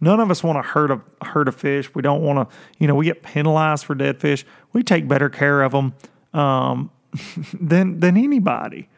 None 0.00 0.20
of 0.20 0.30
us 0.30 0.44
want 0.44 0.64
to 0.64 0.70
hurt 0.70 0.92
a 0.92 1.00
hurt 1.24 1.48
a 1.48 1.52
fish. 1.52 1.92
We 1.96 2.02
don't 2.02 2.22
want 2.22 2.48
to, 2.48 2.56
you 2.78 2.86
know, 2.86 2.94
we 2.94 3.06
get 3.06 3.24
penalized 3.24 3.86
for 3.86 3.96
dead 3.96 4.20
fish. 4.20 4.46
We 4.72 4.84
take 4.84 5.08
better 5.08 5.28
care 5.28 5.62
of 5.62 5.72
them 5.72 5.94
um, 6.32 6.90
than 7.60 8.00
than 8.00 8.16
anybody. 8.16 8.88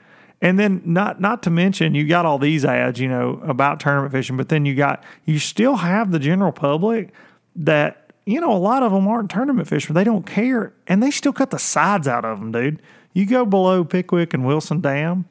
And 0.40 0.58
then 0.58 0.82
not 0.84 1.20
not 1.20 1.42
to 1.44 1.50
mention 1.50 1.94
you 1.94 2.06
got 2.06 2.26
all 2.26 2.38
these 2.38 2.64
ads, 2.64 3.00
you 3.00 3.08
know, 3.08 3.40
about 3.44 3.80
tournament 3.80 4.12
fishing, 4.12 4.36
but 4.36 4.48
then 4.48 4.66
you 4.66 4.74
got 4.74 5.02
you 5.24 5.38
still 5.38 5.76
have 5.76 6.10
the 6.10 6.18
general 6.18 6.52
public 6.52 7.12
that 7.56 8.12
you 8.26 8.40
know 8.40 8.52
a 8.52 8.58
lot 8.58 8.82
of 8.82 8.92
them 8.92 9.08
aren't 9.08 9.30
tournament 9.30 9.68
fishermen. 9.68 9.94
They 9.94 10.04
don't 10.04 10.26
care, 10.26 10.74
and 10.86 11.02
they 11.02 11.10
still 11.10 11.32
cut 11.32 11.50
the 11.50 11.58
sides 11.58 12.06
out 12.06 12.24
of 12.24 12.40
them, 12.40 12.52
dude. 12.52 12.82
You 13.14 13.26
go 13.26 13.46
below 13.46 13.84
Pickwick 13.84 14.34
and 14.34 14.44
Wilson 14.44 14.80
Dam 14.80 15.24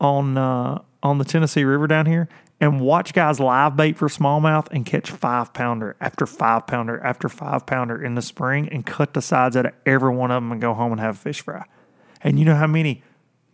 on 0.00 0.36
uh, 0.36 0.80
on 1.02 1.18
the 1.18 1.24
Tennessee 1.24 1.64
River 1.64 1.86
down 1.86 2.06
here, 2.06 2.28
and 2.60 2.80
watch 2.80 3.12
guys 3.12 3.40
live 3.40 3.76
bait 3.76 3.96
for 3.96 4.08
smallmouth 4.08 4.68
and 4.70 4.84
catch 4.84 5.10
five 5.10 5.52
pounder 5.52 5.96
after 6.00 6.26
five 6.26 6.66
pounder 6.66 7.00
after 7.00 7.28
five 7.28 7.66
pounder 7.66 8.02
in 8.02 8.14
the 8.14 8.22
spring 8.22 8.68
and 8.68 8.84
cut 8.84 9.14
the 9.14 9.22
sides 9.22 9.56
out 9.56 9.66
of 9.66 9.72
every 9.86 10.14
one 10.14 10.30
of 10.30 10.42
them 10.42 10.52
and 10.52 10.60
go 10.60 10.74
home 10.74 10.92
and 10.92 11.00
have 11.00 11.16
a 11.16 11.18
fish 11.18 11.40
fry. 11.40 11.64
And 12.22 12.38
you 12.38 12.44
know 12.44 12.54
how 12.54 12.66
many 12.66 13.02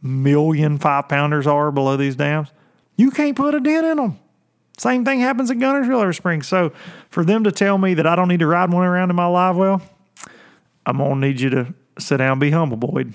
million 0.03 0.79
five 0.79 1.09
pounders 1.09 1.47
are 1.47 1.71
below 1.71 1.97
these 1.97 2.17
dams? 2.17 2.49
You 2.97 3.11
can't 3.11 3.37
put 3.37 3.55
a 3.55 3.61
dent 3.61 3.87
in 3.87 3.97
them. 3.97 4.19
Same 4.79 5.05
thing 5.05 5.21
happens 5.21 5.50
at 5.50 5.57
Guntersville 5.57 6.03
every 6.03 6.15
spring. 6.15 6.43
So 6.43 6.73
for 7.09 7.25
them 7.25 7.45
to 7.45 7.52
tell 7.52 7.78
me 7.78 7.95
that 7.95 8.06
I 8.06 8.17
don't 8.17 8.28
need 8.28 8.41
to 8.41 8.47
ride 8.47 8.73
one 8.73 8.85
around 8.85 9.11
in 9.11 9.17
my 9.17 9.26
live 9.26 9.56
well, 9.56 9.80
I'm 10.85 10.99
gonna 10.99 11.26
need 11.26 11.41
you 11.41 11.50
to 11.50 11.75
sit 11.99 12.19
down, 12.19 12.32
and 12.32 12.41
be 12.41 12.50
humble, 12.50 12.76
Boyd. 12.76 13.15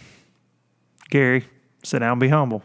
Gary, 1.09 1.45
sit 1.83 1.99
down, 1.99 2.13
and 2.13 2.19
be 2.19 2.29
humble. 2.29 2.63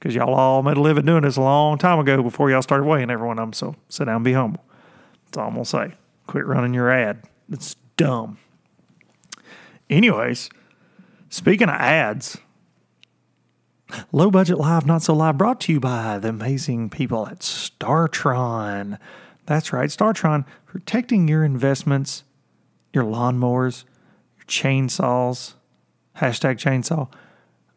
Because 0.00 0.16
y'all 0.16 0.34
all 0.34 0.64
made 0.64 0.76
a 0.76 0.80
living 0.80 1.04
doing 1.04 1.22
this 1.22 1.36
a 1.36 1.42
long 1.42 1.78
time 1.78 2.00
ago 2.00 2.22
before 2.22 2.50
y'all 2.50 2.62
started 2.62 2.84
weighing 2.84 3.10
every 3.10 3.28
one 3.28 3.38
of 3.38 3.42
them. 3.42 3.52
So 3.52 3.76
sit 3.88 4.06
down, 4.06 4.16
and 4.16 4.24
be 4.24 4.32
humble. 4.32 4.64
That's 5.26 5.38
all 5.38 5.46
I'm 5.46 5.52
gonna 5.52 5.64
say. 5.64 5.92
Quit 6.26 6.44
running 6.46 6.74
your 6.74 6.90
ad. 6.90 7.22
It's 7.48 7.76
dumb. 7.96 8.38
Anyways, 9.88 10.50
Speaking 11.32 11.68
of 11.68 11.76
ads, 11.76 12.38
Low 14.10 14.32
Budget 14.32 14.58
Live, 14.58 14.84
Not 14.84 15.02
So 15.02 15.14
Live, 15.14 15.38
brought 15.38 15.60
to 15.60 15.72
you 15.72 15.78
by 15.78 16.18
the 16.18 16.30
amazing 16.30 16.90
people 16.90 17.28
at 17.28 17.38
StarTron. 17.38 18.98
That's 19.46 19.72
right, 19.72 19.88
StarTron, 19.88 20.44
protecting 20.66 21.28
your 21.28 21.44
investments, 21.44 22.24
your 22.92 23.04
lawnmowers, 23.04 23.84
your 24.38 24.46
chainsaws, 24.46 25.54
hashtag 26.16 26.56
chainsaw, 26.56 27.08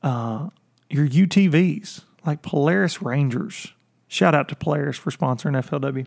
uh, 0.01 0.49
your 0.89 1.07
UTVs, 1.07 2.01
like 2.25 2.41
Polaris 2.41 3.01
Rangers. 3.01 3.73
Shout 4.07 4.35
out 4.35 4.47
to 4.49 4.55
Polaris 4.55 4.97
for 4.97 5.11
sponsoring 5.11 5.61
FLW. 5.63 6.05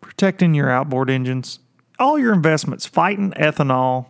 Protecting 0.00 0.54
your 0.54 0.70
outboard 0.70 1.10
engines, 1.10 1.58
all 1.98 2.18
your 2.18 2.32
investments, 2.32 2.86
fighting 2.86 3.32
ethanol, 3.32 4.06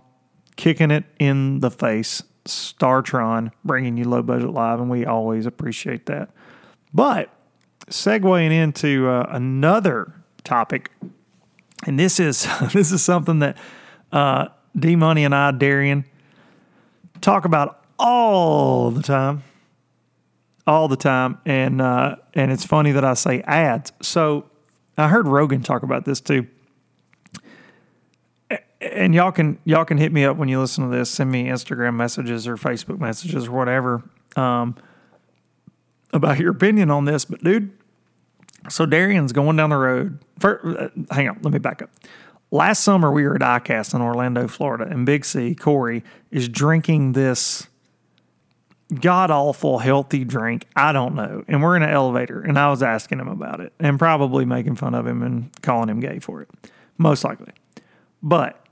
kicking 0.56 0.90
it 0.90 1.04
in 1.18 1.60
the 1.60 1.70
face. 1.70 2.22
Startron 2.44 3.52
bringing 3.64 3.96
you 3.96 4.04
low 4.04 4.22
budget 4.22 4.50
live, 4.50 4.80
and 4.80 4.88
we 4.88 5.04
always 5.04 5.46
appreciate 5.46 6.06
that. 6.06 6.30
But 6.92 7.30
segueing 7.88 8.50
into 8.50 9.08
uh, 9.08 9.26
another 9.30 10.14
topic, 10.44 10.90
and 11.86 11.98
this 11.98 12.18
is 12.18 12.46
this 12.72 12.92
is 12.92 13.02
something 13.02 13.40
that 13.40 13.58
uh, 14.12 14.48
D 14.78 14.96
Money 14.96 15.24
and 15.24 15.34
I, 15.34 15.50
Darian, 15.50 16.04
talk 17.20 17.44
about 17.44 17.84
all 17.98 18.90
the 18.90 19.02
time, 19.02 19.42
all 20.70 20.88
the 20.88 20.96
time, 20.96 21.38
and 21.44 21.80
uh, 21.80 22.16
and 22.34 22.52
it's 22.52 22.64
funny 22.64 22.92
that 22.92 23.04
I 23.04 23.14
say 23.14 23.42
ads. 23.42 23.92
So 24.00 24.48
I 24.96 25.08
heard 25.08 25.26
Rogan 25.26 25.62
talk 25.62 25.82
about 25.82 26.04
this 26.04 26.20
too 26.20 26.46
and 28.80 29.14
y'all 29.14 29.32
can 29.32 29.58
y'all 29.64 29.84
can 29.84 29.98
hit 29.98 30.12
me 30.12 30.24
up 30.24 30.36
when 30.36 30.48
you 30.48 30.60
listen 30.60 30.88
to 30.88 30.96
this. 30.96 31.10
Send 31.10 31.30
me 31.30 31.44
Instagram 31.44 31.94
messages 31.94 32.48
or 32.48 32.56
Facebook 32.56 32.98
messages 32.98 33.46
or 33.46 33.52
whatever 33.52 34.02
um, 34.36 34.76
about 36.12 36.38
your 36.38 36.52
opinion 36.52 36.90
on 36.90 37.04
this. 37.04 37.24
But 37.24 37.42
dude, 37.44 37.70
so 38.68 38.86
Darian's 38.86 39.32
going 39.32 39.56
down 39.56 39.70
the 39.70 39.76
road. 39.76 40.18
For, 40.38 40.80
uh, 40.80 41.14
hang 41.14 41.28
on, 41.28 41.38
let 41.42 41.52
me 41.52 41.58
back 41.58 41.82
up. 41.82 41.90
Last 42.50 42.82
summer 42.82 43.12
we 43.12 43.24
were 43.24 43.36
at 43.36 43.42
ICAST 43.42 43.94
in 43.94 44.00
Orlando, 44.00 44.48
Florida, 44.48 44.86
and 44.90 45.06
Big 45.06 45.24
C 45.24 45.54
Corey 45.54 46.02
is 46.30 46.48
drinking 46.48 47.12
this 47.12 47.68
god 48.90 49.30
awful 49.30 49.78
healthy 49.78 50.24
drink. 50.24 50.66
I 50.74 50.92
don't 50.92 51.14
know. 51.14 51.44
And 51.48 51.62
we're 51.62 51.76
in 51.76 51.82
an 51.82 51.90
elevator, 51.90 52.40
and 52.40 52.58
I 52.58 52.70
was 52.70 52.82
asking 52.82 53.20
him 53.20 53.28
about 53.28 53.60
it, 53.60 53.72
and 53.78 53.98
probably 53.98 54.44
making 54.44 54.76
fun 54.76 54.94
of 54.94 55.06
him 55.06 55.22
and 55.22 55.50
calling 55.62 55.88
him 55.88 56.00
gay 56.00 56.18
for 56.18 56.42
it, 56.42 56.48
most 56.98 57.24
likely. 57.24 57.52
But 58.22 58.64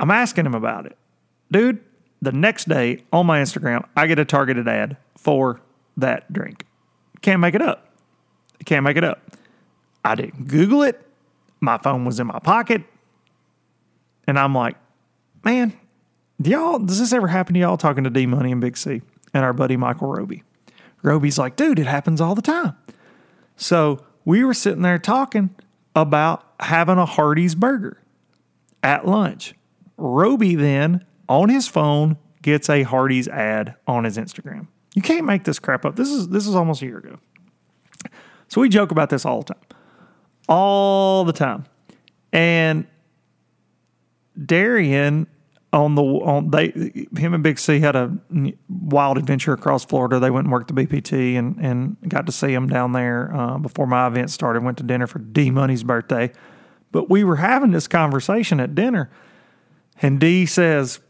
I'm 0.00 0.10
asking 0.10 0.46
him 0.46 0.54
about 0.54 0.86
it. 0.86 0.96
Dude, 1.50 1.82
the 2.20 2.32
next 2.32 2.68
day 2.68 3.04
on 3.12 3.26
my 3.26 3.40
Instagram, 3.40 3.86
I 3.96 4.06
get 4.06 4.18
a 4.18 4.24
targeted 4.24 4.66
ad 4.66 4.96
for 5.16 5.60
that 5.96 6.32
drink. 6.32 6.64
Can't 7.20 7.40
make 7.40 7.54
it 7.54 7.62
up. 7.62 7.88
Can't 8.64 8.84
make 8.84 8.96
it 8.96 9.04
up. 9.04 9.36
I 10.04 10.14
didn't 10.14 10.48
Google 10.48 10.82
it. 10.82 11.00
My 11.60 11.78
phone 11.78 12.04
was 12.04 12.20
in 12.20 12.26
my 12.26 12.38
pocket. 12.38 12.82
And 14.26 14.38
I'm 14.38 14.54
like, 14.54 14.76
man, 15.44 15.72
do 16.40 16.50
y'all, 16.50 16.78
does 16.78 16.98
this 16.98 17.12
ever 17.12 17.28
happen 17.28 17.54
to 17.54 17.60
y'all 17.60 17.76
talking 17.76 18.04
to 18.04 18.10
D 18.10 18.26
Money 18.26 18.52
and 18.52 18.60
Big 18.60 18.76
C 18.76 19.02
and 19.36 19.44
our 19.44 19.52
buddy 19.52 19.76
Michael 19.76 20.08
Roby? 20.08 20.42
Roby's 21.02 21.38
like, 21.38 21.56
dude, 21.56 21.78
it 21.78 21.86
happens 21.86 22.20
all 22.20 22.34
the 22.34 22.42
time. 22.42 22.74
So 23.56 24.02
we 24.24 24.42
were 24.42 24.54
sitting 24.54 24.82
there 24.82 24.98
talking 24.98 25.54
about 25.94 26.44
having 26.60 26.96
a 26.96 27.04
Hardee's 27.04 27.54
burger 27.54 28.02
at 28.82 29.06
lunch. 29.06 29.54
Roby 29.98 30.54
then, 30.54 31.04
on 31.28 31.50
his 31.50 31.68
phone, 31.68 32.16
gets 32.42 32.70
a 32.70 32.82
Hardee's 32.82 33.28
ad 33.28 33.74
on 33.86 34.04
his 34.04 34.16
Instagram. 34.16 34.68
You 34.94 35.02
can't 35.02 35.26
make 35.26 35.44
this 35.44 35.58
crap 35.58 35.84
up. 35.84 35.96
This 35.96 36.08
is 36.08 36.28
this 36.28 36.46
is 36.46 36.54
almost 36.54 36.80
a 36.80 36.86
year 36.86 36.98
ago. 36.98 37.18
So 38.48 38.60
we 38.62 38.68
joke 38.68 38.90
about 38.90 39.10
this 39.10 39.26
all 39.26 39.42
the 39.42 39.54
time. 39.54 39.62
All 40.48 41.24
the 41.24 41.32
time. 41.32 41.66
And 42.32 42.86
Darian 44.42 45.26
on 45.76 45.94
the 45.94 46.02
on 46.02 46.50
they 46.50 46.68
him 47.16 47.34
and 47.34 47.42
Big 47.42 47.58
C 47.58 47.80
had 47.80 47.94
a 47.94 48.16
wild 48.68 49.18
adventure 49.18 49.52
across 49.52 49.84
Florida. 49.84 50.18
They 50.18 50.30
went 50.30 50.46
and 50.46 50.52
worked 50.52 50.74
the 50.74 50.86
BPT 50.86 51.38
and 51.38 51.58
and 51.58 51.96
got 52.08 52.26
to 52.26 52.32
see 52.32 52.52
him 52.52 52.68
down 52.68 52.92
there 52.92 53.34
uh, 53.34 53.58
before 53.58 53.86
my 53.86 54.06
event 54.06 54.30
started. 54.30 54.64
Went 54.64 54.78
to 54.78 54.84
dinner 54.84 55.06
for 55.06 55.18
D 55.18 55.50
Money's 55.50 55.84
birthday, 55.84 56.32
but 56.92 57.10
we 57.10 57.22
were 57.24 57.36
having 57.36 57.70
this 57.70 57.86
conversation 57.86 58.58
at 58.58 58.74
dinner, 58.74 59.10
and 60.00 60.18
D 60.18 60.46
says, 60.46 61.00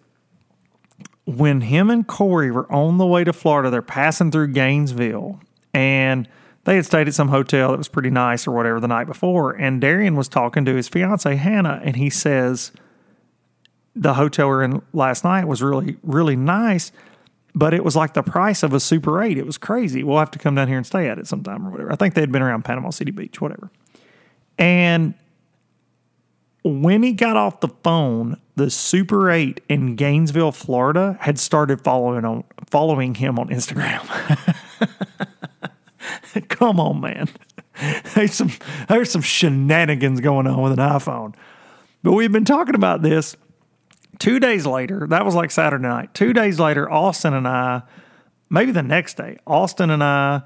when 1.24 1.61
him 1.62 1.90
and 1.90 2.07
Corey 2.07 2.50
were 2.50 2.70
on 2.72 2.98
the 2.98 3.07
way 3.07 3.24
to 3.24 3.33
Florida, 3.33 3.68
they're 3.68 3.83
passing 3.83 4.31
through 4.31 4.48
Gainesville 4.48 5.40
and 5.74 6.29
they 6.64 6.76
had 6.76 6.87
stayed 6.87 7.07
at 7.07 7.14
some 7.14 7.29
hotel 7.29 7.70
that 7.70 7.79
was 7.79 7.88
pretty 7.88 8.11
nice 8.11 8.46
or 8.46 8.52
whatever 8.52 8.81
the 8.81 8.88
night 8.88 9.07
before. 9.07 9.52
And 9.52 9.81
Darian 9.81 10.16
was 10.16 10.29
talking 10.29 10.64
to 10.64 10.74
his 10.74 10.88
fiance, 10.88 11.37
Hannah, 11.37 11.81
and 11.85 11.96
he 11.96 12.11
says, 12.11 12.72
The 13.96 14.14
hotel 14.14 14.48
we 14.48 14.54
are 14.54 14.62
in 14.62 14.82
last 14.92 15.24
night 15.24 15.46
was 15.46 15.62
really, 15.62 15.96
really 16.02 16.37
nice, 16.37 16.92
but 17.54 17.72
it 17.72 17.82
was 17.82 17.96
like 17.96 18.12
the 18.12 18.22
price 18.22 18.62
of 18.62 18.74
a 18.74 18.80
Super 18.80 19.22
8. 19.22 19.38
It 19.38 19.46
was 19.46 19.56
crazy. 19.56 20.04
We'll 20.04 20.18
have 20.18 20.30
to 20.32 20.38
come 20.38 20.54
down 20.54 20.68
here 20.68 20.76
and 20.76 20.87
stay 20.87 21.09
at 21.09 21.18
it 21.18 21.26
sometime 21.26 21.66
or 21.66 21.70
whatever. 21.70 21.92
I 21.92 21.96
think 21.96 22.14
they 22.14 22.20
had 22.20 22.30
been 22.30 22.42
around 22.42 22.64
Panama 22.64 22.90
City 22.90 23.11
Beach, 23.11 23.40
whatever. 23.40 23.70
And 24.59 25.14
when 26.62 27.02
he 27.02 27.12
got 27.12 27.37
off 27.37 27.61
the 27.61 27.68
phone, 27.68 28.40
the 28.56 28.70
Super 28.70 29.30
8 29.30 29.61
in 29.68 29.96
Gainesville, 29.96 30.52
Florida 30.52 31.16
had 31.20 31.38
started 31.38 31.80
following 31.80 32.24
on 32.24 32.44
following 32.68 33.14
him 33.14 33.38
on 33.38 33.48
Instagram. 33.48 34.02
Come 36.48 36.80
on, 36.80 37.00
man. 37.00 37.28
There's 38.14 38.35
some 38.35 38.50
there's 38.88 39.11
some 39.11 39.22
shenanigans 39.22 40.20
going 40.20 40.46
on 40.46 40.62
with 40.62 40.72
an 40.72 40.78
iPhone. 40.78 41.35
But 42.02 42.12
we've 42.12 42.32
been 42.32 42.44
talking 42.44 42.74
about 42.74 43.02
this 43.02 43.37
two 44.18 44.40
days 44.40 44.66
later. 44.66 45.07
That 45.09 45.24
was 45.24 45.35
like 45.35 45.50
Saturday 45.50 45.83
night. 45.83 46.14
Two 46.14 46.33
days 46.33 46.59
later, 46.59 46.90
Austin 46.90 47.35
and 47.35 47.46
I, 47.46 47.83
maybe 48.50 48.72
the 48.72 48.83
next 48.83 49.16
day, 49.16 49.38
Austin 49.46 49.90
and 49.90 50.02
I, 50.02 50.42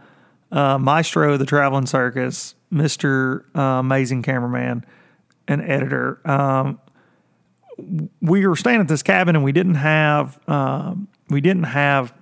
uh, 0.53 0.79
Maestro, 0.79 1.37
the 1.37 1.47
traveling 1.47 1.87
circus, 1.87 2.55
Mister 2.71 3.47
uh, 3.55 3.61
Amazing 3.61 4.23
Cameraman, 4.23 4.85
and 5.49 5.63
editor. 5.63 6.21
Um, 6.25 6.81
we 8.21 8.47
were 8.47 8.57
staying 8.57 8.81
at 8.81 8.89
this 8.89 9.03
cabin 9.03 9.37
and 9.37 9.45
we 9.45 9.53
didn't 9.53 9.77
have 9.77 10.39
um, 10.49 11.09
we 11.29 11.41
didn't 11.41 11.65
have 11.65 12.13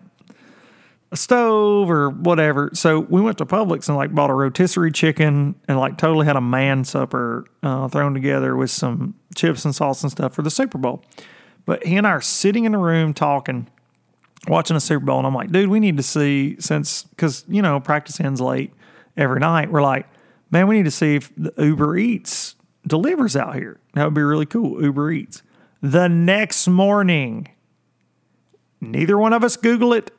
a 1.10 1.16
stove 1.16 1.90
or 1.90 2.10
whatever. 2.10 2.70
So 2.74 3.00
we 3.00 3.20
went 3.20 3.38
to 3.38 3.46
Publix 3.46 3.88
and 3.88 3.96
like 3.96 4.14
bought 4.14 4.30
a 4.30 4.34
rotisserie 4.34 4.92
chicken 4.92 5.54
and 5.66 5.78
like 5.78 5.96
totally 5.96 6.26
had 6.26 6.36
a 6.36 6.40
man 6.40 6.84
supper 6.84 7.46
uh, 7.62 7.88
thrown 7.88 8.12
together 8.12 8.54
with 8.56 8.70
some 8.70 9.14
chips 9.34 9.64
and 9.64 9.74
sauce 9.74 10.02
and 10.02 10.12
stuff 10.12 10.34
for 10.34 10.42
the 10.42 10.50
Super 10.50 10.76
Bowl. 10.78 11.02
But 11.68 11.84
he 11.84 11.98
and 11.98 12.06
I 12.06 12.10
are 12.12 12.22
sitting 12.22 12.64
in 12.64 12.72
the 12.72 12.78
room 12.78 13.12
talking, 13.12 13.68
watching 14.46 14.74
a 14.74 14.80
Super 14.80 15.04
Bowl, 15.04 15.18
and 15.18 15.26
I'm 15.26 15.34
like, 15.34 15.52
dude, 15.52 15.68
we 15.68 15.80
need 15.80 15.98
to 15.98 16.02
see 16.02 16.56
since 16.58 17.02
because 17.02 17.44
you 17.46 17.60
know 17.60 17.78
practice 17.78 18.18
ends 18.20 18.40
late 18.40 18.72
every 19.18 19.38
night. 19.38 19.70
We're 19.70 19.82
like, 19.82 20.06
man, 20.50 20.66
we 20.66 20.78
need 20.78 20.86
to 20.86 20.90
see 20.90 21.16
if 21.16 21.30
the 21.36 21.52
Uber 21.58 21.98
Eats 21.98 22.54
delivers 22.86 23.36
out 23.36 23.54
here. 23.54 23.78
That 23.92 24.04
would 24.04 24.14
be 24.14 24.22
really 24.22 24.46
cool. 24.46 24.82
Uber 24.82 25.10
Eats. 25.10 25.42
The 25.82 26.08
next 26.08 26.68
morning, 26.68 27.48
neither 28.80 29.18
one 29.18 29.34
of 29.34 29.44
us 29.44 29.58
Google 29.58 29.92
it 29.92 30.10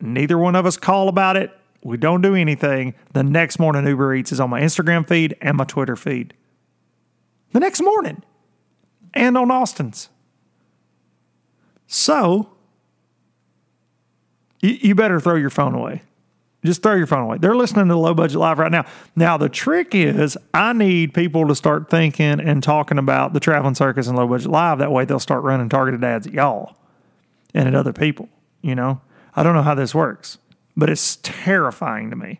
Neither 0.00 0.38
one 0.38 0.56
of 0.56 0.66
us 0.66 0.76
call 0.76 1.08
about 1.08 1.36
it. 1.36 1.50
We 1.82 1.96
don't 1.96 2.20
do 2.20 2.34
anything. 2.34 2.94
The 3.12 3.22
next 3.22 3.58
morning, 3.58 3.86
Uber 3.86 4.14
Eats 4.14 4.32
is 4.32 4.40
on 4.40 4.50
my 4.50 4.60
Instagram 4.60 5.06
feed 5.06 5.36
and 5.40 5.56
my 5.56 5.64
Twitter 5.64 5.96
feed. 5.96 6.34
The 7.52 7.60
next 7.60 7.82
morning, 7.82 8.22
and 9.12 9.36
on 9.36 9.50
Austin's. 9.50 10.08
So, 11.92 12.48
you, 14.60 14.78
you 14.80 14.94
better 14.94 15.18
throw 15.18 15.34
your 15.34 15.50
phone 15.50 15.74
away. 15.74 16.02
Just 16.64 16.84
throw 16.84 16.94
your 16.94 17.08
phone 17.08 17.22
away. 17.22 17.38
They're 17.38 17.56
listening 17.56 17.88
to 17.88 17.96
Low 17.96 18.14
Budget 18.14 18.38
Live 18.38 18.60
right 18.60 18.70
now. 18.70 18.84
Now, 19.16 19.36
the 19.36 19.48
trick 19.48 19.92
is 19.92 20.38
I 20.54 20.72
need 20.72 21.14
people 21.14 21.48
to 21.48 21.54
start 21.56 21.90
thinking 21.90 22.38
and 22.38 22.62
talking 22.62 22.96
about 22.96 23.32
the 23.32 23.40
traveling 23.40 23.74
circus 23.74 24.06
and 24.06 24.16
Low 24.16 24.28
Budget 24.28 24.52
Live. 24.52 24.78
That 24.78 24.92
way, 24.92 25.04
they'll 25.04 25.18
start 25.18 25.42
running 25.42 25.68
targeted 25.68 26.04
ads 26.04 26.28
at 26.28 26.32
y'all 26.32 26.76
and 27.54 27.66
at 27.66 27.74
other 27.74 27.92
people, 27.92 28.28
you 28.62 28.76
know? 28.76 29.00
I 29.34 29.42
don't 29.42 29.54
know 29.54 29.62
how 29.62 29.74
this 29.74 29.92
works, 29.92 30.38
but 30.76 30.88
it's 30.88 31.16
terrifying 31.22 32.10
to 32.10 32.16
me. 32.16 32.38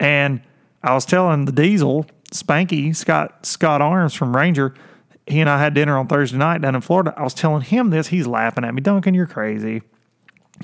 And 0.00 0.40
I 0.82 0.92
was 0.94 1.04
telling 1.04 1.44
the 1.44 1.52
Diesel, 1.52 2.06
Spanky, 2.32 2.96
Scott 2.96 3.46
Scott 3.46 3.80
Arms 3.80 4.14
from 4.14 4.34
Ranger, 4.34 4.74
he 5.26 5.40
and 5.40 5.50
I 5.50 5.58
had 5.58 5.74
dinner 5.74 5.98
on 5.98 6.06
Thursday 6.06 6.38
night 6.38 6.62
down 6.62 6.74
in 6.74 6.80
Florida. 6.80 7.12
I 7.16 7.22
was 7.22 7.34
telling 7.34 7.62
him 7.62 7.90
this. 7.90 8.08
He's 8.08 8.26
laughing 8.26 8.64
at 8.64 8.74
me. 8.74 8.80
Dunkin, 8.80 9.14
you're 9.14 9.26
crazy. 9.26 9.82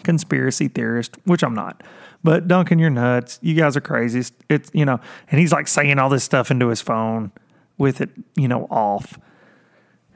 Conspiracy 0.05 0.69
theorist, 0.69 1.17
which 1.25 1.43
I'm 1.43 1.55
not. 1.55 1.83
But 2.23 2.47
Dunkin, 2.47 2.79
you're 2.79 2.91
nuts. 2.91 3.39
You 3.43 3.55
guys 3.55 3.77
are 3.77 3.81
crazy. 3.81 4.23
It's, 4.49 4.71
you 4.73 4.85
know, 4.85 5.01
and 5.31 5.41
he's 5.41 5.53
like 5.53 5.67
saying 5.67 5.99
all 5.99 6.09
this 6.09 6.23
stuff 6.23 6.51
into 6.51 6.69
his 6.69 6.81
phone 6.81 7.33
with 7.77 8.01
it, 8.01 8.11
you 8.37 8.47
know, 8.47 8.67
off. 8.71 9.19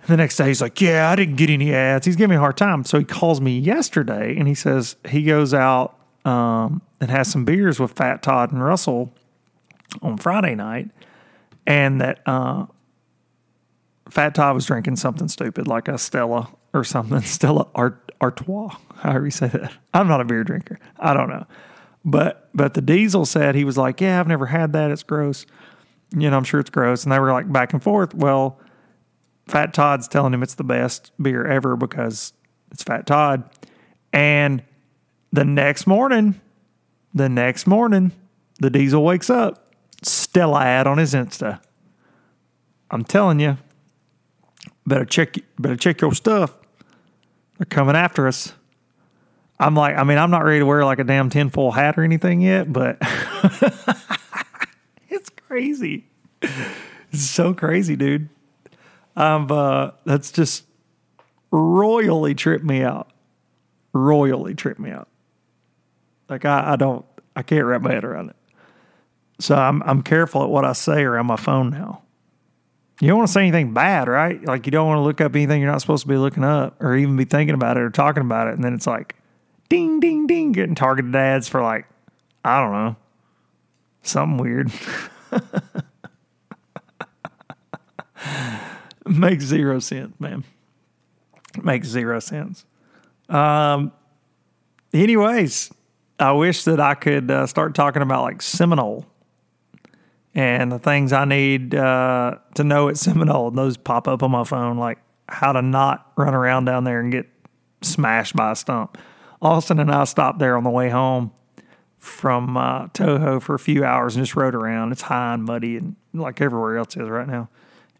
The 0.06 0.16
next 0.16 0.36
day, 0.36 0.46
he's 0.46 0.60
like, 0.60 0.80
Yeah, 0.80 1.10
I 1.10 1.16
didn't 1.16 1.34
get 1.34 1.50
any 1.50 1.74
ads. 1.74 2.06
He's 2.06 2.14
giving 2.14 2.30
me 2.30 2.36
a 2.36 2.40
hard 2.40 2.56
time. 2.56 2.84
So 2.84 3.00
he 3.00 3.04
calls 3.04 3.40
me 3.40 3.58
yesterday 3.58 4.36
and 4.38 4.46
he 4.46 4.54
says 4.54 4.94
he 5.08 5.24
goes 5.24 5.52
out 5.52 5.98
um, 6.24 6.80
and 7.00 7.10
has 7.10 7.28
some 7.28 7.44
beers 7.44 7.80
with 7.80 7.92
Fat 7.92 8.22
Todd 8.22 8.52
and 8.52 8.62
Russell 8.62 9.12
on 10.02 10.16
Friday 10.16 10.54
night. 10.54 10.90
And 11.66 12.00
that 12.00 12.20
uh, 12.24 12.66
Fat 14.08 14.34
Todd 14.34 14.54
was 14.54 14.66
drinking 14.66 14.96
something 14.96 15.28
stupid 15.28 15.66
like 15.66 15.88
a 15.88 15.98
Stella 15.98 16.48
or 16.72 16.84
something, 16.84 17.20
Stella 17.22 17.68
Art- 17.74 18.12
Artois, 18.20 18.74
however 18.96 19.26
you 19.26 19.30
say 19.30 19.48
that. 19.48 19.72
I'm 19.92 20.08
not 20.08 20.20
a 20.20 20.24
beer 20.24 20.44
drinker. 20.44 20.78
I 20.98 21.14
don't 21.14 21.28
know. 21.28 21.46
But 22.04 22.48
but 22.54 22.74
the 22.74 22.80
Diesel 22.80 23.26
said 23.26 23.54
he 23.54 23.64
was 23.64 23.76
like, 23.76 24.00
Yeah, 24.00 24.20
I've 24.20 24.28
never 24.28 24.46
had 24.46 24.72
that. 24.74 24.90
It's 24.90 25.02
gross. 25.02 25.44
You 26.16 26.30
know, 26.30 26.36
I'm 26.36 26.44
sure 26.44 26.60
it's 26.60 26.70
gross. 26.70 27.02
And 27.02 27.12
they 27.12 27.18
were 27.18 27.32
like 27.32 27.52
back 27.52 27.72
and 27.72 27.82
forth. 27.82 28.14
Well, 28.14 28.60
Fat 29.48 29.74
Todd's 29.74 30.06
telling 30.06 30.32
him 30.32 30.42
it's 30.42 30.54
the 30.54 30.64
best 30.64 31.10
beer 31.20 31.44
ever 31.44 31.76
because 31.76 32.32
it's 32.70 32.84
Fat 32.84 33.06
Todd. 33.06 33.50
And 34.12 34.62
the 35.32 35.44
next 35.44 35.86
morning, 35.86 36.40
the 37.12 37.28
next 37.28 37.66
morning, 37.66 38.12
the 38.60 38.70
diesel 38.70 39.04
wakes 39.04 39.28
up. 39.28 39.74
Stella 40.02 40.62
ad 40.62 40.86
on 40.86 40.98
his 40.98 41.12
Insta. 41.12 41.60
I'm 42.90 43.02
telling 43.02 43.40
you, 43.40 43.58
better 44.86 45.04
check 45.04 45.36
better 45.58 45.76
check 45.76 46.00
your 46.00 46.14
stuff. 46.14 46.54
They're 47.58 47.66
coming 47.66 47.96
after 47.96 48.28
us. 48.28 48.52
I'm 49.58 49.74
like, 49.74 49.96
I 49.96 50.04
mean, 50.04 50.18
I'm 50.18 50.30
not 50.30 50.44
ready 50.44 50.58
to 50.58 50.66
wear 50.66 50.84
like 50.84 50.98
a 50.98 51.04
damn 51.04 51.30
tinfoil 51.30 51.70
hat 51.70 51.98
or 51.98 52.02
anything 52.02 52.42
yet, 52.42 52.70
but 52.70 52.98
it's 55.08 55.30
crazy. 55.30 56.06
It's 56.42 57.22
so 57.22 57.54
crazy, 57.54 57.96
dude. 57.96 58.28
I'm 59.16 59.50
uh, 59.50 59.92
that's 60.04 60.30
just 60.30 60.64
royally 61.50 62.34
tripped 62.34 62.64
me 62.64 62.82
out. 62.82 63.10
Royally 63.94 64.54
tripped 64.54 64.80
me 64.80 64.90
out. 64.90 65.08
Like 66.28 66.44
I, 66.44 66.72
I 66.72 66.76
don't 66.76 67.06
I 67.34 67.42
can't 67.42 67.64
wrap 67.64 67.80
my 67.80 67.92
head 67.92 68.04
around 68.04 68.30
it. 68.30 68.36
So 69.38 69.54
I'm 69.54 69.82
I'm 69.84 70.02
careful 70.02 70.42
at 70.42 70.50
what 70.50 70.66
I 70.66 70.74
say 70.74 71.02
around 71.02 71.26
my 71.26 71.36
phone 71.36 71.70
now. 71.70 72.02
You 73.00 73.08
don't 73.08 73.18
want 73.18 73.28
to 73.28 73.32
say 73.32 73.42
anything 73.42 73.74
bad, 73.74 74.08
right? 74.08 74.42
Like 74.42 74.64
you 74.66 74.72
don't 74.72 74.86
want 74.88 74.98
to 74.98 75.02
look 75.02 75.20
up 75.20 75.34
anything 75.36 75.60
you're 75.60 75.70
not 75.70 75.82
supposed 75.82 76.02
to 76.02 76.08
be 76.08 76.16
looking 76.16 76.44
up 76.44 76.82
or 76.82 76.96
even 76.96 77.16
be 77.16 77.24
thinking 77.24 77.54
about 77.54 77.76
it 77.76 77.82
or 77.82 77.90
talking 77.90 78.22
about 78.22 78.48
it. 78.48 78.54
And 78.54 78.64
then 78.64 78.72
it's 78.72 78.86
like 78.86 79.14
ding, 79.68 80.00
ding, 80.00 80.26
ding, 80.26 80.52
getting 80.52 80.74
targeted 80.74 81.14
ads 81.14 81.46
for 81.46 81.60
like, 81.62 81.86
I 82.44 82.62
don't 82.62 82.72
know, 82.72 82.96
something 84.02 84.38
weird. 84.38 84.72
makes 89.06 89.44
zero 89.44 89.78
sense, 89.78 90.18
man. 90.18 90.44
makes 91.62 91.88
zero 91.88 92.20
sense. 92.20 92.64
Um. 93.28 93.92
Anyways, 94.94 95.70
I 96.18 96.32
wish 96.32 96.64
that 96.64 96.80
I 96.80 96.94
could 96.94 97.30
uh, 97.30 97.46
start 97.46 97.74
talking 97.74 98.00
about 98.00 98.22
like 98.22 98.40
Seminole 98.40 99.04
and 100.36 100.70
the 100.70 100.78
things 100.78 101.14
I 101.14 101.24
need 101.24 101.74
uh, 101.74 102.36
to 102.54 102.62
know 102.62 102.90
at 102.90 102.98
Seminole. 102.98 103.48
And 103.48 103.58
those 103.58 103.78
pop 103.78 104.06
up 104.06 104.22
on 104.22 104.30
my 104.30 104.44
phone, 104.44 104.76
like 104.76 104.98
how 105.28 105.52
to 105.52 105.62
not 105.62 106.12
run 106.14 106.34
around 106.34 106.66
down 106.66 106.84
there 106.84 107.00
and 107.00 107.10
get 107.10 107.26
smashed 107.80 108.36
by 108.36 108.52
a 108.52 108.54
stump. 108.54 108.98
Austin 109.40 109.80
and 109.80 109.90
I 109.90 110.04
stopped 110.04 110.38
there 110.38 110.56
on 110.56 110.62
the 110.62 110.70
way 110.70 110.90
home 110.90 111.32
from 111.98 112.56
uh, 112.56 112.88
Toho 112.88 113.40
for 113.40 113.54
a 113.54 113.58
few 113.58 113.82
hours 113.82 114.14
and 114.14 114.24
just 114.24 114.36
rode 114.36 114.54
around. 114.54 114.92
It's 114.92 115.02
high 115.02 115.34
and 115.34 115.44
muddy 115.44 115.78
and 115.78 115.96
like 116.12 116.42
everywhere 116.42 116.76
else 116.76 116.96
is 116.96 117.08
right 117.08 117.26
now. 117.26 117.48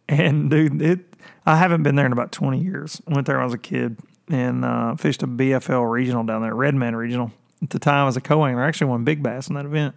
And 0.07 0.51
dude, 0.51 0.83
it 0.83 1.01
I 1.47 1.57
haven't 1.57 1.85
been 1.85 1.97
there 1.97 2.07
in 2.07 2.13
about 2.13 2.33
20 2.33 2.61
years. 2.61 3.01
Went 3.07 3.27
there 3.27 3.37
when 3.37 3.43
I 3.43 3.47
was 3.47 3.55
a 3.55 3.59
kid 3.59 3.99
and 4.29 4.63
uh, 4.63 4.95
fished 4.97 5.23
a 5.23 5.27
BFL 5.27 5.91
regional 5.91 6.23
down 6.23 6.43
there, 6.43 6.55
Redman 6.55 6.97
Regional. 6.97 7.33
At 7.63 7.71
the 7.71 7.79
time, 7.79 8.07
as 8.07 8.17
a 8.19 8.21
co-angler, 8.21 8.63
I 8.63 8.69
actually 8.69 8.89
won 8.89 9.05
big 9.05 9.23
bass 9.23 9.49
in 9.49 9.55
that 9.55 9.65
event 9.65 9.95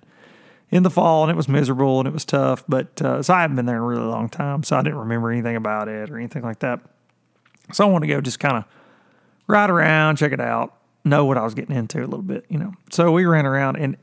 in 0.71 0.83
the 0.83 0.89
fall, 0.89 1.23
and 1.23 1.31
it 1.31 1.35
was 1.35 1.47
miserable 1.47 1.99
and 1.99 2.07
it 2.07 2.13
was 2.13 2.25
tough. 2.25 2.63
But 2.67 3.01
uh, 3.01 3.23
so 3.23 3.33
I 3.33 3.41
haven't 3.41 3.55
been 3.55 3.65
there 3.65 3.77
in 3.77 3.81
a 3.81 3.85
really 3.85 4.03
long 4.03 4.29
time, 4.29 4.63
so 4.63 4.77
I 4.77 4.81
didn't 4.81 4.99
remember 4.99 5.31
anything 5.31 5.55
about 5.55 5.87
it 5.87 6.09
or 6.09 6.17
anything 6.17 6.43
like 6.43 6.59
that. 6.59 6.79
So 7.73 7.87
I 7.87 7.91
wanted 7.91 8.07
to 8.07 8.13
go 8.13 8.21
just 8.21 8.39
kind 8.39 8.57
of 8.57 8.65
ride 9.47 9.69
around, 9.69 10.17
check 10.17 10.31
it 10.31 10.39
out, 10.39 10.75
know 11.03 11.25
what 11.25 11.37
I 11.37 11.43
was 11.43 11.53
getting 11.53 11.75
into 11.75 11.99
a 11.99 12.05
little 12.05 12.21
bit, 12.21 12.45
you 12.49 12.57
know. 12.57 12.73
So 12.91 13.11
we 13.11 13.25
ran 13.25 13.45
around, 13.45 13.77
and 13.77 13.97